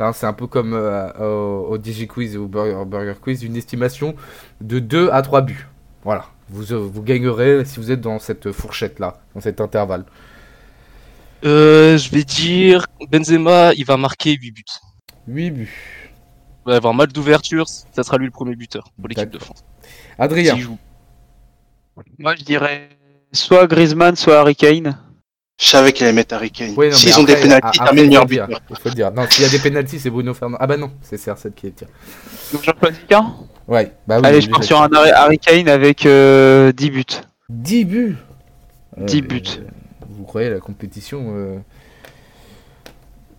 [0.00, 3.42] Hein, c'est un peu comme euh, au, au Digi Quiz ou au Burger, Burger Quiz,
[3.42, 4.14] une estimation
[4.60, 5.66] de 2 à 3 buts.
[6.04, 10.04] Voilà, vous, vous gagnerez si vous êtes dans cette fourchette-là, dans cet intervalle.
[11.44, 14.64] Euh, je vais dire Benzema, il va marquer 8 buts.
[15.28, 15.72] 8 buts.
[16.66, 19.38] Il va avoir mal d'ouverture, ça sera lui le premier buteur pour l'équipe de.
[19.38, 19.64] France.
[20.18, 20.78] Adrien, joue.
[22.18, 22.88] Moi je dirais
[23.32, 24.98] soit Griezmann, soit Harry Kane.
[25.60, 26.74] Je savais qu'il allait mettre Harry Kane.
[26.76, 28.48] Oui, non, S'ils ont des il meilleur faut le dire, buteur.
[28.70, 29.12] Il faut dire.
[29.12, 30.58] Non, s'il y a des pénalties, c'est Bruno Fernandes.
[30.60, 31.88] Ah bah non, c'est CR7 qui les tire.
[32.52, 33.34] Donc j'en choisis qu'un.
[33.66, 34.26] Ouais, bah oui.
[34.26, 37.04] Allez, je pars sur un Harry Kane avec euh, 10 buts.
[37.48, 38.16] 10 buts.
[38.98, 39.42] 10 buts.
[40.18, 41.58] Vous croyez la compétition euh,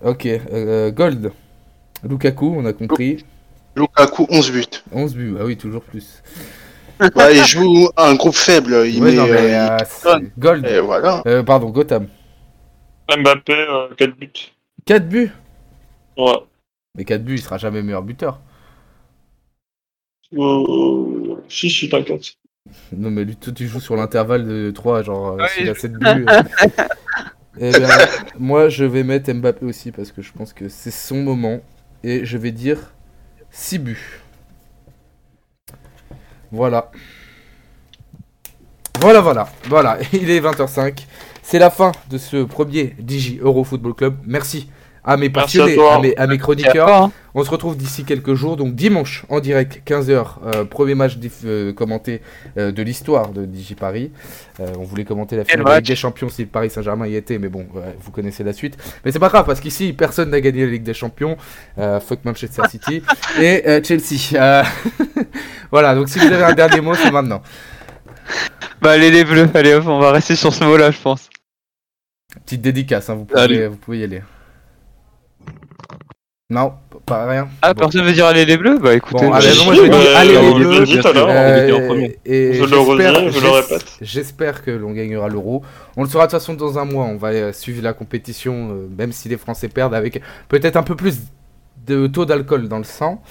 [0.01, 1.31] Ok, euh, Gold.
[2.07, 3.25] Lukaku, on a compris.
[3.75, 4.83] Lukaku, 11 buts.
[4.93, 6.23] 11 buts, ah oui, toujours plus.
[7.15, 8.85] Ouais, il joue un groupe faible.
[8.87, 10.65] Il Ouais, met, non, mais, euh, euh, c'est- Gold.
[10.65, 11.21] et voilà.
[11.27, 12.07] Euh, pardon, Gotham.
[13.09, 14.33] Mbappé, euh, 4 buts.
[14.85, 15.31] 4 buts?
[16.17, 16.33] Ouais.
[16.95, 18.41] Mais 4 buts, il sera jamais meilleur buteur.
[20.33, 22.35] Euh, si, si, t'inquiète.
[22.95, 25.75] Non, mais lui, toi, tu joues sur l'intervalle de 3, genre, euh, Ouais, s'il a
[25.75, 26.05] 7 buts.
[26.29, 26.43] euh.
[27.61, 27.87] Eh bien,
[28.37, 31.59] moi, je vais mettre Mbappé aussi parce que je pense que c'est son moment.
[32.03, 32.93] Et je vais dire
[33.51, 34.21] 6 buts.
[36.51, 36.89] Voilà.
[39.01, 39.49] Voilà, voilà.
[39.65, 41.05] Voilà, il est 20h05.
[41.41, 44.15] C'est la fin de ce premier Digi Euro Football Club.
[44.25, 44.69] Merci
[45.03, 45.95] à mes Merci passionnés, à toi.
[45.95, 46.85] à mes, à mes chroniqueurs.
[46.85, 47.11] Pas, hein.
[47.35, 51.73] On se retrouve d'ici quelques jours, donc dimanche en direct, 15h, euh, premier match euh,
[51.73, 52.21] commenté
[52.57, 54.11] euh, de l'histoire de Digiparis.
[54.59, 57.37] Euh, on voulait commenter la finale de Ligue des Champions si Paris Saint-Germain y était,
[57.37, 58.77] mais bon, ouais, vous connaissez la suite.
[59.05, 61.37] Mais c'est pas grave, parce qu'ici, personne n'a gagné la Ligue des Champions.
[61.77, 63.03] Euh, fuck Manchester City
[63.39, 64.33] et euh, Chelsea.
[64.33, 64.63] Euh,
[65.71, 67.41] voilà, donc si vous avez un dernier mot, c'est maintenant.
[68.81, 71.29] Bah allez les bleus, allez hop, on va rester sur ce mot-là, je pense.
[72.45, 73.67] Petite dédicace, hein, vous, pouvez, Allez.
[73.67, 74.21] vous pouvez y aller.
[76.51, 76.73] Non,
[77.05, 77.47] pas rien.
[77.61, 77.81] Ah, Bon.
[77.81, 80.31] personne veut dire allez les bleus Bah écoutez, Bon, allez, moi je vais dire allez
[80.33, 80.65] les le bleus.
[80.67, 81.25] Euh, Je le j'espère-
[82.85, 83.85] redis, je le répète.
[84.01, 85.61] J'espère que l'on gagnera l'euro.
[85.95, 87.05] On le saura de toute façon dans un mois.
[87.05, 90.81] On va euh, suivre la compétition, euh, même si les Français perdent, avec peut-être un
[90.83, 91.19] peu plus
[91.85, 93.21] de taux d'alcool dans le sang.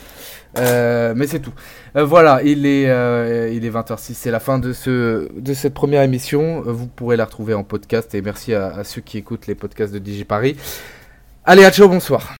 [0.57, 1.53] Euh, mais c'est tout.
[1.97, 4.15] Euh, voilà, il est, euh, il est 20h06.
[4.15, 6.63] C'est la fin de, ce, de cette première émission.
[6.65, 8.15] Vous pourrez la retrouver en podcast.
[8.15, 10.57] Et merci à, à ceux qui écoutent les podcasts de DigiParis.
[11.45, 12.38] Allez, à ciao, bonsoir.